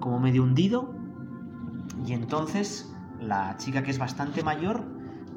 como 0.00 0.18
medio 0.20 0.42
hundido 0.42 0.94
y 2.04 2.12
entonces 2.12 2.92
la 3.20 3.56
chica 3.56 3.82
que 3.82 3.90
es 3.90 3.98
bastante 3.98 4.42
mayor 4.42 4.84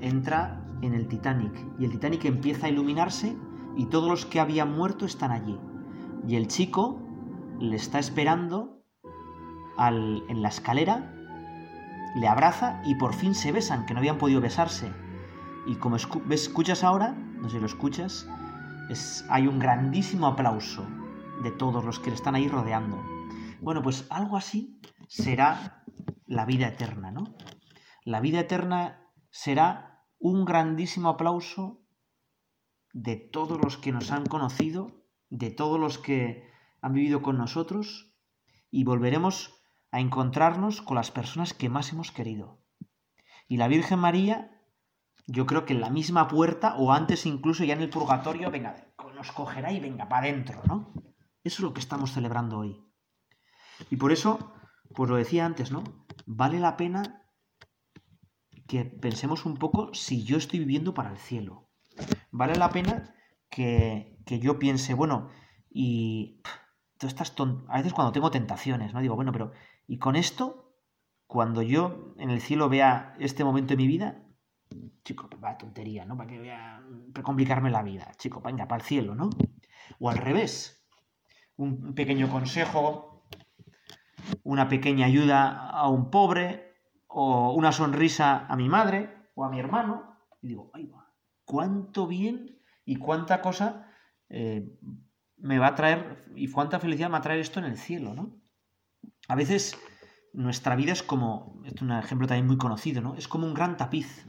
entra 0.01 0.65
en 0.81 0.93
el 0.93 1.07
Titanic 1.07 1.53
y 1.77 1.85
el 1.85 1.91
Titanic 1.91 2.25
empieza 2.25 2.67
a 2.67 2.69
iluminarse 2.69 3.35
y 3.75 3.85
todos 3.85 4.09
los 4.09 4.25
que 4.25 4.39
habían 4.39 4.75
muerto 4.75 5.05
están 5.05 5.31
allí. 5.31 5.57
Y 6.27 6.35
el 6.35 6.47
chico 6.47 7.01
le 7.59 7.75
está 7.75 7.99
esperando 7.99 8.78
en 9.87 10.41
la 10.41 10.49
escalera, 10.49 11.13
le 12.15 12.27
abraza 12.27 12.81
y 12.85 12.95
por 12.95 13.13
fin 13.13 13.33
se 13.33 13.51
besan, 13.51 13.85
que 13.85 13.93
no 13.93 13.99
habían 13.99 14.17
podido 14.17 14.41
besarse. 14.41 14.91
Y 15.65 15.75
como 15.75 15.95
escuchas 15.95 16.83
ahora, 16.83 17.11
no 17.11 17.49
sé 17.49 17.55
si 17.55 17.59
lo 17.61 17.65
escuchas, 17.65 18.27
es, 18.89 19.25
hay 19.29 19.47
un 19.47 19.59
grandísimo 19.59 20.27
aplauso 20.27 20.85
de 21.43 21.51
todos 21.51 21.85
los 21.85 21.99
que 21.99 22.09
le 22.09 22.15
están 22.15 22.35
ahí 22.35 22.47
rodeando. 22.47 23.01
Bueno, 23.61 23.81
pues 23.81 24.05
algo 24.09 24.35
así 24.37 24.81
será 25.07 25.83
la 26.25 26.45
vida 26.45 26.67
eterna, 26.67 27.11
¿no? 27.11 27.35
La 28.03 28.19
vida 28.19 28.39
eterna 28.39 29.07
será 29.29 30.05
un 30.17 30.45
grandísimo 30.45 31.09
aplauso 31.09 31.81
de 32.91 33.15
todos 33.15 33.59
los 33.61 33.77
que 33.77 33.91
nos 33.91 34.11
han 34.11 34.25
conocido, 34.25 35.05
de 35.29 35.51
todos 35.51 35.79
los 35.79 35.97
que 35.99 36.49
han 36.81 36.93
vivido 36.93 37.21
con 37.21 37.37
nosotros, 37.37 38.13
y 38.71 38.83
volveremos 38.83 39.58
a 39.91 39.99
encontrarnos 39.99 40.81
con 40.81 40.95
las 40.95 41.11
personas 41.11 41.53
que 41.53 41.69
más 41.69 41.91
hemos 41.91 42.11
querido. 42.11 42.61
Y 43.47 43.57
la 43.57 43.67
Virgen 43.67 43.99
María, 43.99 44.51
yo 45.27 45.45
creo 45.45 45.65
que 45.65 45.73
en 45.73 45.81
la 45.81 45.89
misma 45.89 46.27
puerta, 46.27 46.75
o 46.75 46.91
antes 46.91 47.25
incluso 47.25 47.63
ya 47.63 47.73
en 47.73 47.81
el 47.81 47.89
purgatorio, 47.89 48.51
venga, 48.51 48.89
nos 49.19 49.33
cogerá 49.33 49.73
y 49.73 49.81
venga, 49.81 50.07
para 50.07 50.27
adentro, 50.27 50.61
¿no? 50.65 50.93
Eso 51.43 51.57
es 51.57 51.59
lo 51.59 51.73
que 51.73 51.81
estamos 51.81 52.13
celebrando 52.13 52.59
hoy. 52.59 52.81
Y 53.89 53.97
por 53.97 54.13
eso, 54.13 54.53
pues 54.95 55.09
lo 55.09 55.17
decía 55.17 55.45
antes, 55.45 55.71
¿no? 55.71 55.83
Vale 56.25 56.59
la 56.59 56.77
pena 56.77 57.25
que 58.65 58.85
pensemos 58.85 59.45
un 59.45 59.57
poco 59.57 59.93
si 59.93 60.23
yo 60.23 60.37
estoy 60.37 60.59
viviendo 60.59 60.93
para 60.93 61.11
el 61.11 61.17
cielo. 61.17 61.69
Vale 62.31 62.55
la 62.55 62.69
pena 62.69 63.13
que, 63.49 64.17
yo 64.25 64.57
piense, 64.57 64.93
bueno, 64.93 65.29
y 65.69 66.41
todas 66.97 67.13
estas 67.13 67.33
a 67.67 67.77
veces 67.77 67.93
cuando 67.93 68.13
tengo 68.13 68.31
tentaciones, 68.31 68.93
¿no? 68.93 69.01
Digo, 69.01 69.15
bueno, 69.15 69.33
pero 69.33 69.51
¿y 69.89 69.97
con 69.97 70.15
esto? 70.15 70.75
Cuando 71.27 71.61
yo 71.61 72.13
en 72.17 72.29
el 72.29 72.41
cielo 72.41 72.69
vea 72.69 73.15
este 73.19 73.43
momento 73.43 73.69
de 73.69 73.77
mi 73.77 73.87
vida, 73.87 74.23
chico, 75.03 75.29
va 75.43 75.57
tontería, 75.57 76.05
¿no? 76.05 76.15
Para 76.15 76.29
que 76.29 76.39
vea, 76.39 76.81
para 77.13 77.23
complicarme 77.23 77.71
la 77.71 77.83
vida, 77.83 78.11
chico, 78.17 78.39
venga, 78.39 78.67
para 78.67 78.81
el 78.81 78.87
cielo, 78.87 79.15
¿no? 79.15 79.29
O 79.99 80.09
al 80.09 80.17
revés, 80.17 80.87
un 81.55 81.93
pequeño 81.95 82.29
consejo, 82.29 83.27
una 84.43 84.69
pequeña 84.69 85.07
ayuda 85.07 85.69
a 85.69 85.89
un 85.89 86.09
pobre, 86.09 86.69
o 87.07 87.53
una 87.53 87.71
sonrisa 87.71 88.45
a 88.47 88.55
mi 88.55 88.69
madre 88.69 89.09
o 89.33 89.43
a 89.43 89.49
mi 89.49 89.59
hermano, 89.59 90.15
y 90.41 90.49
digo, 90.49 90.69
ay, 90.73 90.91
cuánto 91.43 92.05
bien 92.05 92.61
y 92.85 92.97
cuánta 92.97 93.41
cosa 93.41 93.91
eh, 94.29 94.77
me 95.37 95.57
va 95.57 95.67
a 95.67 95.75
traer 95.75 96.25
y 96.35 96.51
cuánta 96.51 96.79
felicidad 96.79 97.07
me 97.07 97.13
va 97.13 97.17
a 97.17 97.21
traer 97.23 97.39
esto 97.39 97.59
en 97.59 97.65
el 97.65 97.77
cielo, 97.77 98.13
¿no? 98.13 98.39
A 99.29 99.35
veces 99.35 99.77
nuestra 100.33 100.75
vida 100.75 100.91
es 100.91 101.03
como, 101.03 101.61
es 101.63 101.79
un 101.83 101.91
ejemplo 101.91 102.25
también 102.25 102.47
muy 102.47 102.57
conocido, 102.57 102.99
¿no? 102.99 103.13
Es 103.15 103.27
como 103.27 103.45
un 103.45 103.53
gran 103.53 103.77
tapiz. 103.77 104.25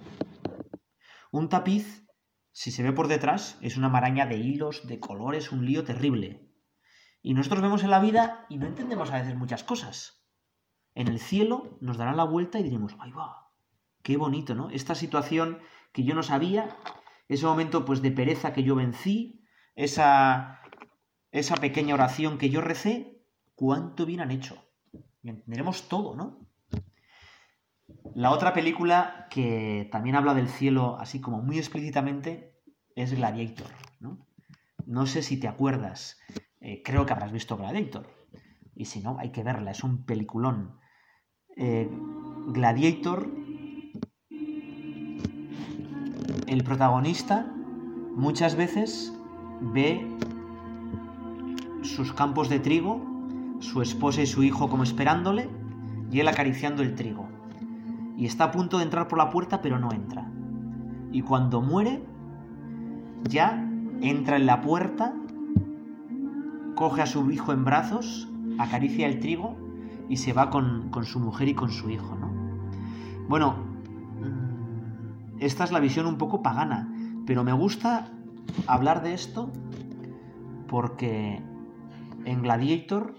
Un 1.33 1.49
tapiz, 1.49 2.07
si 2.53 2.71
se 2.71 2.83
ve 2.83 2.93
por 2.93 3.09
detrás, 3.09 3.57
es 3.63 3.79
una 3.79 3.89
maraña 3.89 4.27
de 4.27 4.37
hilos, 4.37 4.87
de 4.87 5.01
colores, 5.01 5.53
un 5.53 5.65
lío 5.65 5.85
terrible. 5.85 6.53
Y 7.23 7.33
nosotros 7.33 7.63
vemos 7.63 7.83
en 7.83 7.89
la 7.89 7.99
vida 7.99 8.45
y 8.51 8.59
no 8.59 8.67
entendemos 8.67 9.11
a 9.11 9.19
veces 9.19 9.35
muchas 9.37 9.65
cosas. 9.65 10.23
En 10.95 11.09
el 11.09 11.19
cielo 11.19 11.79
nos 11.81 11.97
darán 11.97 12.19
la 12.19 12.25
vuelta 12.25 12.59
y 12.59 12.63
diremos, 12.63 12.95
¡ay 12.99 13.13
va! 13.13 13.55
¡Qué 14.03 14.19
bonito, 14.19 14.55
¿no? 14.55 14.69
Esta 14.69 14.95
situación 14.95 15.61
que 15.93 16.05
yo 16.05 16.15
no 16.15 16.23
sabía, 16.23 16.77
ese 17.27 17.47
momento 17.47 17.87
pues 17.87 18.03
de 18.03 18.11
pereza 18.11 18.53
que 18.53 18.65
yo 18.65 18.75
vencí, 18.75 19.47
esa, 19.77 20.61
esa 21.33 21.55
pequeña 21.55 21.95
oración 21.95 22.37
que 22.37 22.51
yo 22.51 22.61
recé, 22.61 23.25
cuánto 23.55 24.05
bien 24.05 24.21
han 24.21 24.31
hecho. 24.31 24.70
Y 25.23 25.31
entenderemos 25.31 25.89
todo, 25.89 26.15
¿no? 26.15 26.47
La 28.15 28.31
otra 28.31 28.53
película 28.53 29.27
que 29.31 29.89
también 29.93 30.17
habla 30.17 30.35
del 30.35 30.49
cielo 30.49 30.97
así 30.99 31.21
como 31.21 31.43
muy 31.43 31.59
explícitamente 31.59 32.55
es 32.97 33.15
Gladiator, 33.15 33.71
¿no? 34.01 34.27
No 34.87 35.07
sé 35.07 35.23
si 35.23 35.39
te 35.39 35.49
acuerdas, 35.49 36.19
eh, 36.61 36.83
creo 36.85 37.07
que 37.07 37.13
habrás 37.13 37.33
visto 37.33 37.57
Gladiator. 37.57 38.09
Y 38.75 38.87
si 38.87 39.01
no, 39.01 39.19
hay 39.19 39.31
que 39.31 39.43
verla, 39.43 39.71
es 39.71 39.85
un 39.85 40.05
peliculón. 40.05 40.79
Eh, 41.57 41.89
Gladiator, 42.49 43.31
el 46.47 46.65
protagonista 46.65 47.53
muchas 48.17 48.57
veces 48.57 49.13
ve 49.61 50.07
sus 51.83 52.13
campos 52.13 52.49
de 52.49 52.61
trigo, 52.61 53.10
su 53.61 53.81
esposa 53.81 54.23
y 54.23 54.27
su 54.27 54.43
hijo 54.43 54.69
como 54.69 54.83
esperándole, 54.83 55.49
y 56.11 56.21
él 56.21 56.29
acariciando 56.29 56.83
el 56.83 56.95
trigo. 56.95 57.29
Y 58.17 58.27
está 58.27 58.45
a 58.45 58.51
punto 58.51 58.79
de 58.79 58.85
entrar 58.85 59.09
por 59.09 59.19
la 59.19 59.31
puerta, 59.31 59.63
pero 59.63 59.79
no 59.79 59.93
entra. 59.93 60.29
Y 61.13 61.23
cuando 61.23 61.63
muere, 61.63 62.03
ya 63.29 63.67
entra 64.01 64.37
en 64.37 64.47
la 64.47 64.61
puerta 64.61 65.15
coge 66.81 67.03
a 67.03 67.07
su 67.07 67.31
hijo 67.31 67.53
en 67.53 67.63
brazos, 67.63 68.27
acaricia 68.59 69.07
el 69.07 69.21
trigo 69.21 69.55
y 70.09 70.17
se 70.17 70.33
va 70.33 70.49
con, 70.49 70.91
su 71.05 71.21
mujer 71.21 71.49
y 71.49 71.55
con 71.55 71.71
su 71.71 71.91
hijo, 71.91 72.17
¿no? 72.17 72.31
Bueno, 73.29 73.57
mm, 74.19 75.41
esta 75.41 75.65
es 75.65 75.73
la 75.73 75.79
visión 75.79 76.07
un 76.07 76.17
poco 76.17 76.43
pagana, 76.43 76.91
pero 77.27 77.45
me 77.45 77.53
gusta 77.53 78.09
hablar 78.67 79.03
de 79.03 79.13
esto 79.13 79.51
porque 80.69 81.43
en 82.25 82.41
Gladiator 82.41 83.15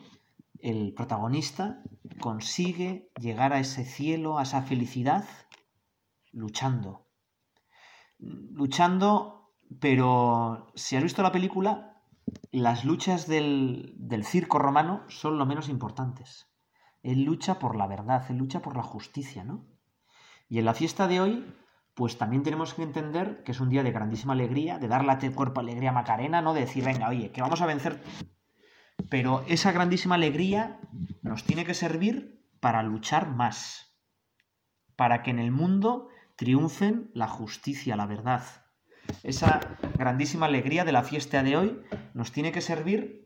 el 0.62 0.94
protagonista 0.94 1.82
consigue 2.20 3.12
llegar 3.20 3.54
a 3.54 3.60
ese 3.60 3.84
cielo, 3.84 4.38
a 4.38 4.44
esa 4.44 4.62
felicidad, 4.62 5.26
luchando. 6.32 7.08
Luchando, 8.20 9.54
pero 9.80 10.68
si 10.76 10.96
has 10.96 11.04
visto 11.04 11.24
la 11.24 11.32
película, 11.32 12.04
las 12.52 12.86
luchas 12.86 13.28
del, 13.28 13.96
circo 14.26 14.60
romano 14.60 15.04
son 15.08 15.38
lo 15.38 15.46
menos 15.46 15.70
importantes. 15.70 16.48
Él 17.04 17.24
lucha 17.24 17.58
por 17.60 17.76
la 17.76 17.88
verdad, 17.88 18.26
él 18.30 18.38
lucha 18.38 18.62
por 18.62 18.78
la 18.78 18.84
justicia, 18.84 19.44
¿no? 19.44 19.66
Y 20.48 20.60
en 20.60 20.66
la 20.66 20.74
fiesta 20.74 21.08
de 21.08 21.22
hoy, 21.22 21.56
pues 21.96 22.18
también 22.18 22.44
tenemos 22.44 22.74
que 22.74 22.84
entender 22.84 23.44
que 23.44 23.54
es 23.54 23.60
un 23.60 23.70
día 23.70 23.84
de 23.84 23.92
grandísima 23.92 24.34
alegría, 24.34 24.78
de 24.78 24.88
darle 24.88 25.12
a 25.12 25.32
cuerpo 25.34 25.62
alegría 25.62 25.92
Macarena, 25.92 26.42
no 26.42 26.54
de 26.54 26.62
decir, 26.62 26.84
venga, 26.84 27.10
oye, 27.10 27.32
que 27.32 27.42
vamos 27.42 27.62
a 27.62 27.66
vencer. 27.66 28.04
Pero 29.10 29.44
esa 29.48 29.72
grandísima 29.72 30.16
alegría 30.16 30.80
nos 31.22 31.44
tiene 31.44 31.66
que 31.66 31.74
servir 31.74 32.46
para 32.60 32.84
luchar 32.84 33.30
más, 33.30 33.96
para 34.96 35.24
que 35.24 35.32
en 35.32 35.40
el 35.40 35.52
mundo 35.52 36.10
triunfen 36.36 37.12
la 37.14 37.28
justicia, 37.28 37.96
la 37.96 38.06
verdad, 38.06 38.44
esa 39.24 39.60
grandísima 39.98 40.46
alegría 40.46 40.86
de 40.86 40.92
la 40.92 41.04
fiesta 41.04 41.44
de 41.44 41.58
hoy 41.58 41.82
nos 42.14 42.32
tiene 42.32 42.52
que 42.52 42.62
servir 42.62 43.24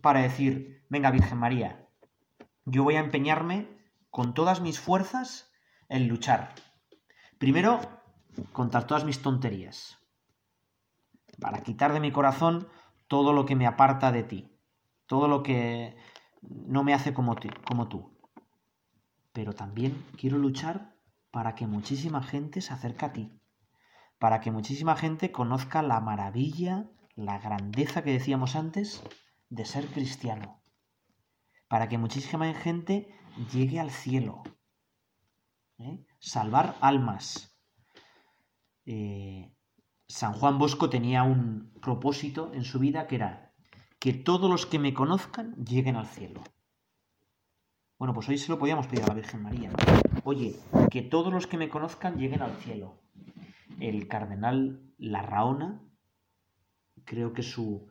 para 0.00 0.20
decir, 0.20 0.84
venga 0.88 1.10
Virgen 1.10 1.38
María, 1.38 1.88
yo 2.64 2.84
voy 2.84 2.96
a 2.96 3.00
empeñarme 3.00 3.68
con 4.10 4.34
todas 4.34 4.60
mis 4.60 4.78
fuerzas 4.78 5.50
en 5.88 6.08
luchar. 6.08 6.54
Primero, 7.38 7.80
contar 8.52 8.86
todas 8.86 9.04
mis 9.04 9.22
tonterías, 9.22 9.98
para 11.40 11.62
quitar 11.62 11.92
de 11.92 12.00
mi 12.00 12.12
corazón 12.12 12.68
todo 13.08 13.32
lo 13.32 13.44
que 13.44 13.56
me 13.56 13.66
aparta 13.66 14.12
de 14.12 14.22
ti, 14.22 14.53
todo 15.06 15.28
lo 15.28 15.42
que 15.42 15.96
no 16.42 16.84
me 16.84 16.94
hace 16.94 17.14
como, 17.14 17.36
como 17.66 17.88
tú. 17.88 18.18
Pero 19.32 19.52
también 19.52 20.04
quiero 20.16 20.38
luchar 20.38 20.94
para 21.30 21.54
que 21.54 21.66
muchísima 21.66 22.22
gente 22.22 22.60
se 22.60 22.72
acerque 22.72 23.04
a 23.04 23.12
ti, 23.12 23.32
para 24.18 24.40
que 24.40 24.50
muchísima 24.50 24.96
gente 24.96 25.32
conozca 25.32 25.82
la 25.82 26.00
maravilla, 26.00 26.88
la 27.16 27.38
grandeza 27.38 28.02
que 28.02 28.12
decíamos 28.12 28.54
antes 28.54 29.02
de 29.48 29.64
ser 29.64 29.88
cristiano, 29.88 30.62
para 31.68 31.88
que 31.88 31.98
muchísima 31.98 32.52
gente 32.54 33.08
llegue 33.52 33.80
al 33.80 33.90
cielo, 33.90 34.42
¿eh? 35.78 36.04
salvar 36.20 36.76
almas. 36.80 37.58
Eh, 38.86 39.52
San 40.06 40.34
Juan 40.34 40.58
Bosco 40.58 40.90
tenía 40.90 41.22
un 41.22 41.72
propósito 41.80 42.52
en 42.54 42.62
su 42.62 42.78
vida 42.78 43.06
que 43.06 43.16
era 43.16 43.43
que 44.04 44.12
todos 44.12 44.50
los 44.50 44.66
que 44.66 44.78
me 44.78 44.92
conozcan 44.92 45.54
lleguen 45.64 45.96
al 45.96 46.06
cielo. 46.06 46.42
Bueno, 47.98 48.12
pues 48.12 48.28
hoy 48.28 48.36
se 48.36 48.52
lo 48.52 48.58
podíamos 48.58 48.86
pedir 48.86 49.02
a 49.04 49.06
la 49.06 49.14
Virgen 49.14 49.42
María. 49.42 49.70
Oye, 50.24 50.60
que 50.90 51.00
todos 51.00 51.32
los 51.32 51.46
que 51.46 51.56
me 51.56 51.70
conozcan 51.70 52.18
lleguen 52.18 52.42
al 52.42 52.54
cielo 52.56 53.00
el 53.80 54.06
cardenal 54.06 54.92
Larraona, 54.98 55.80
creo 57.06 57.32
que 57.32 57.42
su 57.42 57.88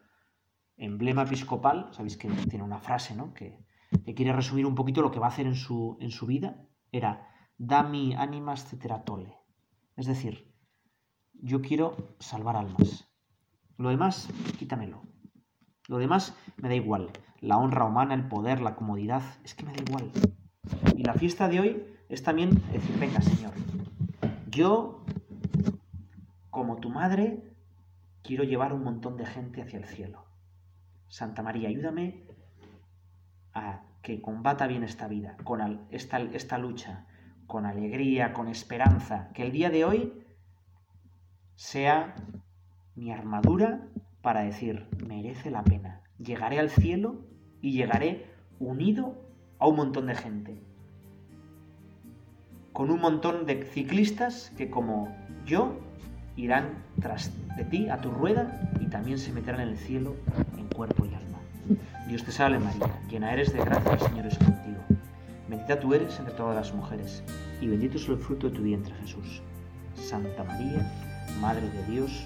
emblema 0.77 1.23
episcopal, 1.23 1.89
sabéis 1.93 2.15
que 2.15 2.29
tiene 2.47 2.63
una 2.63 2.77
frase, 2.77 3.15
¿no? 3.15 3.33
Que, 3.33 3.57
quiere 4.15 4.33
resumir 4.33 4.67
un 4.67 4.75
poquito 4.75 5.01
lo 5.01 5.09
que 5.09 5.19
va 5.19 5.25
a 5.25 5.29
hacer 5.29 5.47
en 5.47 5.55
su, 5.55 5.97
en 5.99 6.11
su 6.11 6.27
vida, 6.27 6.63
era 6.91 7.27
dami 7.57 8.13
animas 8.13 8.69
ceteratole. 8.69 9.35
Es 9.95 10.05
decir, 10.05 10.53
yo 11.33 11.63
quiero 11.63 12.15
salvar 12.19 12.55
almas. 12.55 13.11
Lo 13.77 13.89
demás, 13.89 14.29
quítamelo. 14.59 15.12
Lo 15.93 15.99
demás 15.99 16.35
me 16.57 16.69
da 16.69 16.73
igual. 16.73 17.11
La 17.39 17.57
honra 17.57 17.85
humana, 17.85 18.15
el 18.15 18.27
poder, 18.27 18.61
la 18.61 18.73
comodidad, 18.73 19.21
es 19.43 19.53
que 19.53 19.63
me 19.63 19.73
da 19.73 19.83
igual. 19.83 20.11
Y 20.97 21.03
la 21.03 21.13
fiesta 21.13 21.47
de 21.47 21.59
hoy 21.59 21.83
es 22.09 22.23
también 22.23 22.49
decir, 22.71 22.97
venga, 22.97 23.21
Señor, 23.21 23.53
yo 24.49 25.05
como 26.49 26.77
tu 26.77 26.89
madre, 26.89 27.43
quiero 28.23 28.43
llevar 28.43 28.73
un 28.73 28.83
montón 28.83 29.17
de 29.17 29.27
gente 29.27 29.61
hacia 29.61 29.77
el 29.77 29.85
cielo. 29.85 30.25
Santa 31.09 31.43
María, 31.43 31.69
ayúdame 31.69 32.23
a 33.53 33.83
que 34.01 34.19
combata 34.19 34.65
bien 34.65 34.83
esta 34.83 35.07
vida, 35.07 35.37
con 35.43 35.85
esta, 35.91 36.17
esta 36.17 36.57
lucha, 36.57 37.05
con 37.45 37.67
alegría, 37.67 38.33
con 38.33 38.47
esperanza, 38.47 39.29
que 39.35 39.43
el 39.43 39.51
día 39.51 39.69
de 39.69 39.85
hoy 39.85 40.25
sea 41.53 42.15
mi 42.95 43.11
armadura 43.11 43.89
para 44.23 44.41
decir, 44.41 44.87
merece 45.05 45.51
la 45.51 45.63
pena. 45.63 46.01
Llegaré 46.17 46.57
al 46.57 46.69
cielo 46.69 47.17
y 47.61 47.73
llegaré 47.73 48.25
unido 48.57 49.15
a 49.59 49.67
un 49.67 49.75
montón 49.75 50.07
de 50.07 50.15
gente. 50.15 50.61
Con 52.71 52.89
un 52.89 53.01
montón 53.01 53.45
de 53.45 53.65
ciclistas 53.65 54.51
que 54.57 54.71
como 54.71 55.13
yo 55.45 55.77
irán 56.37 56.69
tras 57.01 57.31
de 57.57 57.65
ti 57.65 57.89
a 57.89 57.97
tu 57.97 58.09
rueda 58.09 58.71
y 58.79 58.85
también 58.85 59.19
se 59.19 59.31
meterán 59.33 59.61
en 59.61 59.69
el 59.69 59.77
cielo 59.77 60.15
en 60.57 60.67
cuerpo 60.69 61.05
y 61.05 61.13
alma. 61.13 61.39
Dios 62.07 62.23
te 62.23 62.31
salve 62.31 62.59
María, 62.59 62.99
llena 63.09 63.33
eres 63.33 63.53
de 63.53 63.59
gracia, 63.59 63.93
el 63.93 63.99
Señor 63.99 64.25
es 64.25 64.37
contigo. 64.37 64.79
Bendita 65.49 65.79
tú 65.79 65.93
eres 65.93 66.17
entre 66.17 66.33
todas 66.33 66.55
las 66.55 66.73
mujeres 66.73 67.23
y 67.61 67.67
bendito 67.67 67.97
es 67.97 68.07
el 68.07 68.17
fruto 68.17 68.49
de 68.49 68.55
tu 68.55 68.63
vientre 68.63 68.95
Jesús. 69.01 69.41
Santa 69.95 70.45
María, 70.45 70.89
Madre 71.41 71.69
de 71.69 71.83
Dios, 71.91 72.25